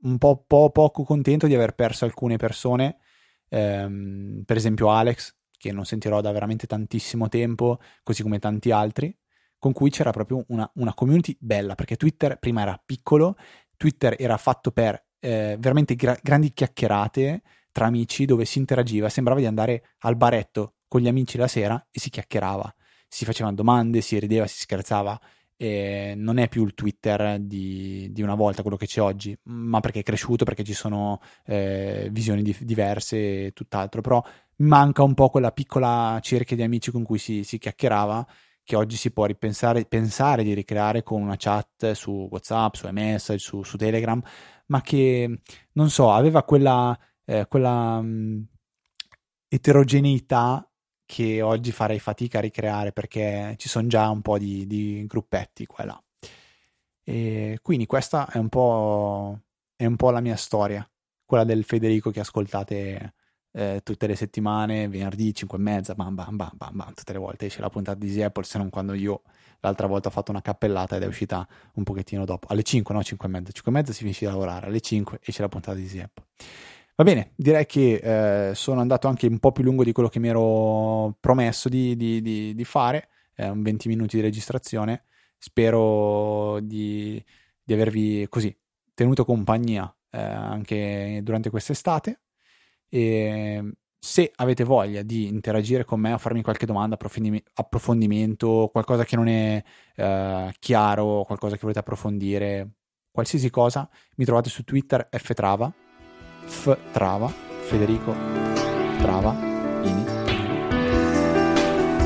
un 0.03 0.19
po', 0.19 0.45
po', 0.47 0.71
poco 0.71 1.05
contento 1.05 1.47
di 1.47 1.55
aver 1.55 1.75
perso 1.75 2.05
alcune 2.05 2.37
persone, 2.37 2.99
ehm, 3.49 4.43
per 4.47 4.57
esempio 4.57 4.91
Alex, 4.91 5.37
che 5.59 5.73
non 5.73 5.85
sentirò 5.85 6.21
da 6.23 6.33
veramente 6.33 6.67
tantissimo 6.67 7.29
tempo, 7.29 7.79
così 8.03 8.23
come 8.23 8.39
tanti 8.39 8.71
altri. 8.71 9.15
con 9.61 9.73
cui 9.75 9.91
c'era 9.91 10.11
proprio 10.11 10.43
una, 10.49 10.71
una 10.77 10.95
community 10.95 11.37
bella, 11.39 11.75
perché 11.75 11.97
Twitter 11.97 12.39
prima 12.39 12.63
era 12.63 12.83
piccolo, 12.83 13.37
Twitter 13.77 14.17
era 14.19 14.39
fatto 14.39 14.73
per 14.73 15.05
eh, 15.19 15.57
veramente 15.59 15.97
gra- 15.97 16.19
grandi 16.23 16.53
chiacchierate 16.55 17.43
tra 17.73 17.87
amici 17.87 18.25
dove 18.25 18.45
si 18.45 18.59
interagiva, 18.59 19.09
sembrava 19.09 19.41
di 19.41 19.47
andare 19.47 19.95
al 20.01 20.17
baretto 20.17 20.75
con 20.89 21.01
gli 21.01 21.09
amici 21.09 21.39
la 21.39 21.49
sera 21.49 21.87
e 21.91 22.01
si 22.01 22.11
chiacchierava, 22.11 22.75
si 23.09 23.25
facevano 23.25 23.55
domande, 23.55 24.01
si 24.01 24.19
rideva, 24.19 24.47
si 24.47 24.59
scherzava. 24.61 25.19
E 25.57 26.15
non 26.17 26.39
è 26.39 26.49
più 26.49 26.65
il 26.65 26.73
Twitter 26.73 27.39
di, 27.39 28.09
di, 28.13 28.23
una 28.23 28.35
volta, 28.35 28.63
quello 28.63 28.79
che 28.79 28.87
c'è 28.87 29.03
oggi, 29.03 29.37
ma 29.45 29.81
perché 29.81 30.01
è 30.01 30.03
cresciuto, 30.03 30.47
perché 30.47 30.65
ci 30.65 30.73
sono 30.73 31.21
eh, 31.45 32.09
visioni 32.11 32.41
di, 32.43 32.57
diverse 32.61 33.47
e 33.47 33.53
tutt'altro, 33.53 34.01
però 34.01 34.25
manca 34.57 35.03
un 35.03 35.13
po' 35.13 35.29
quella 35.29 35.53
piccola 35.53 36.19
cerchia 36.23 36.57
di 36.57 36.63
amici 36.63 36.91
con 36.91 37.03
cui 37.03 37.19
si, 37.19 37.45
si 37.45 37.59
chiacchierava 37.59 38.27
che 38.65 38.77
oggi 38.77 38.97
si 38.97 39.11
può 39.11 39.25
ripensare, 39.25 39.85
pensare 39.85 40.43
di 40.45 40.55
ricreare 40.55 41.03
con 41.03 41.21
una 41.21 41.35
chat 41.37 41.93
su 41.93 42.29
WhatsApp, 42.31 42.75
su 42.75 42.87
iMessage, 42.87 43.39
su, 43.39 43.63
su 43.63 43.77
Telegram, 43.77 44.23
ma 44.67 44.81
che 44.81 45.41
non 45.73 45.91
so, 45.91 46.13
aveva 46.13 46.45
quella, 46.45 46.97
eh, 47.31 47.47
quella 47.47 48.01
mh, 48.01 48.07
mm, 48.07 48.43
eterogeneità 49.49 50.69
che 51.07 51.43
oggi 51.43 51.73
farei 51.73 51.99
fatica 52.01 52.39
a 52.39 52.41
ricreare 52.41 52.93
perché 52.93 53.55
ci 53.57 53.69
sono 53.69 53.87
già 53.89 54.09
un 54.09 54.21
po' 54.23 54.39
di, 54.39 54.67
di 54.67 55.05
gruppetti 55.07 55.67
qua 55.67 55.85
e 55.85 55.87
là. 55.87 56.03
E 57.05 57.59
quindi 57.63 57.87
questa 57.87 58.29
è 58.31 58.39
un, 58.39 58.49
po', 58.49 59.41
è 59.77 59.87
un 59.87 59.97
po' 59.97 60.11
la 60.11 60.21
mia 60.21 60.37
storia, 60.37 60.89
quella 61.25 61.45
del 61.45 61.65
Federico 61.65 62.11
che 62.11 62.21
ascoltate 62.21 63.15
eh, 63.53 63.81
tutte 63.83 64.07
le 64.07 64.17
settimane, 64.17 64.89
venerdì 64.89 65.35
5 65.35 65.59
e 65.59 65.61
mezza, 65.61 65.95
bam 65.95 66.15
bam 66.15 66.37
bam 66.37 66.51
bam 66.55 66.77
bam, 66.77 66.95
tutte 66.95 67.13
le 67.13 67.19
volte 67.19 67.47
esce 67.47 67.61
la 67.61 67.71
puntata 67.71 67.99
di 67.99 68.23
Apple, 68.23 68.45
se 68.45 68.59
non 68.59 68.71
quando 68.71 68.95
io 68.95 69.23
l'altra 69.61 69.87
volta 69.87 70.09
ho 70.09 70.13
fatto 70.13 70.31
una 70.31 70.43
cappellata 70.43 70.97
ed 70.97 71.03
è 71.03 71.07
uscita 71.07 71.47
un 71.75 71.85
pochettino 71.85 72.25
dopo, 72.25 72.47
alle 72.51 72.63
5, 72.63 72.95
no 72.95 73.03
5 73.03 73.27
e 73.27 73.31
mezza, 73.31 73.53
5 73.53 73.73
e 73.73 73.75
mezza 73.75 73.93
si 73.93 74.01
finisce 74.01 74.27
di 74.27 74.31
lavorare, 74.33 74.67
alle 74.67 74.81
5 74.81 75.21
esce 75.23 75.43
la 75.43 75.49
puntata 75.49 75.77
di 75.77 76.01
Apple. 76.01 76.25
Va 77.01 77.07
bene, 77.07 77.33
direi 77.35 77.65
che 77.65 78.51
eh, 78.51 78.55
sono 78.55 78.83
andato 78.83 79.09
anche 79.09 79.27
un 79.27 79.39
po' 79.39 79.53
più 79.53 79.65
lungo 79.65 79.85
di 79.85 79.93
quello 79.93 80.11
che 80.11 80.19
mi 80.19 80.29
ero 80.29 81.17
promesso 81.19 81.71
di, 81.71 81.97
di, 81.97 82.21
di, 82.21 82.55
di 82.55 82.65
fare, 82.65 83.09
eh, 83.37 83.49
un 83.49 83.63
20 83.63 83.89
minuti 83.89 84.17
di 84.17 84.23
registrazione. 84.23 85.05
Spero 85.39 86.61
di, 86.61 87.25
avervi 87.71 88.27
così 88.29 88.55
tenuto 88.93 89.25
compagnia 89.25 89.91
eh, 90.11 90.21
anche 90.21 91.21
durante 91.23 91.49
quest'estate. 91.49 92.21
E 92.91 93.73
se 93.99 94.33
avete 94.37 94.65
voglia 94.65 95.01
di 95.01 95.27
interagire 95.27 95.87
con 95.87 96.01
me 96.01 96.13
o 96.13 96.19
farmi 96.19 96.43
qualche 96.43 96.67
domanda, 96.67 96.99
approfondimento, 97.55 98.69
qualcosa 98.71 99.05
che 99.05 99.17
non 99.17 99.29
è 99.29 99.65
eh, 99.97 100.55
chiaro, 100.59 101.23
qualcosa 101.25 101.55
che 101.55 101.61
volete 101.63 101.79
approfondire, 101.79 102.73
qualsiasi 103.11 103.49
cosa, 103.49 103.89
mi 104.17 104.27
trovate 104.27 104.51
su 104.51 104.65
Twitter 104.65 105.09
ftrava 105.11 105.73
F 106.51 106.77
Trava, 106.91 107.33
Federico 107.63 108.13
Trava, 109.01 109.35
Ini. 109.83 110.19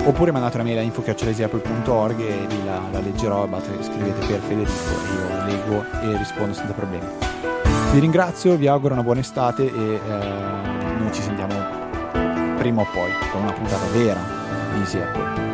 Oppure 0.05 0.31
mandate 0.31 0.57
una 0.57 0.65
mail 0.65 0.79
a 0.79 0.83
info.apple.org 0.83 2.21
e 2.21 2.47
lì 2.47 2.65
la, 2.65 2.79
la 2.93 3.01
leggerò, 3.01 3.47
basta 3.47 3.71
scrivete 3.83 4.27
per 4.27 4.41
Federico 4.41 4.71
e 4.71 5.15
io 5.15 5.45
leggo 5.47 5.85
e 6.03 6.17
rispondo 6.19 6.53
senza 6.53 6.75
problemi. 6.75 7.07
Vi 7.93 7.99
ringrazio, 7.99 8.57
vi 8.57 8.67
auguro 8.67 8.93
una 8.93 9.03
buona 9.03 9.21
estate 9.21 9.65
e 9.65 9.95
eh, 9.95 10.99
noi 10.99 11.11
ci 11.13 11.23
sentiamo 11.23 11.55
prima 12.59 12.83
o 12.83 12.87
poi 12.93 13.11
con 13.33 13.43
una 13.43 13.53
puntata 13.53 13.87
vera 13.93 14.21
di 14.75 14.81
Easy. 14.81 15.54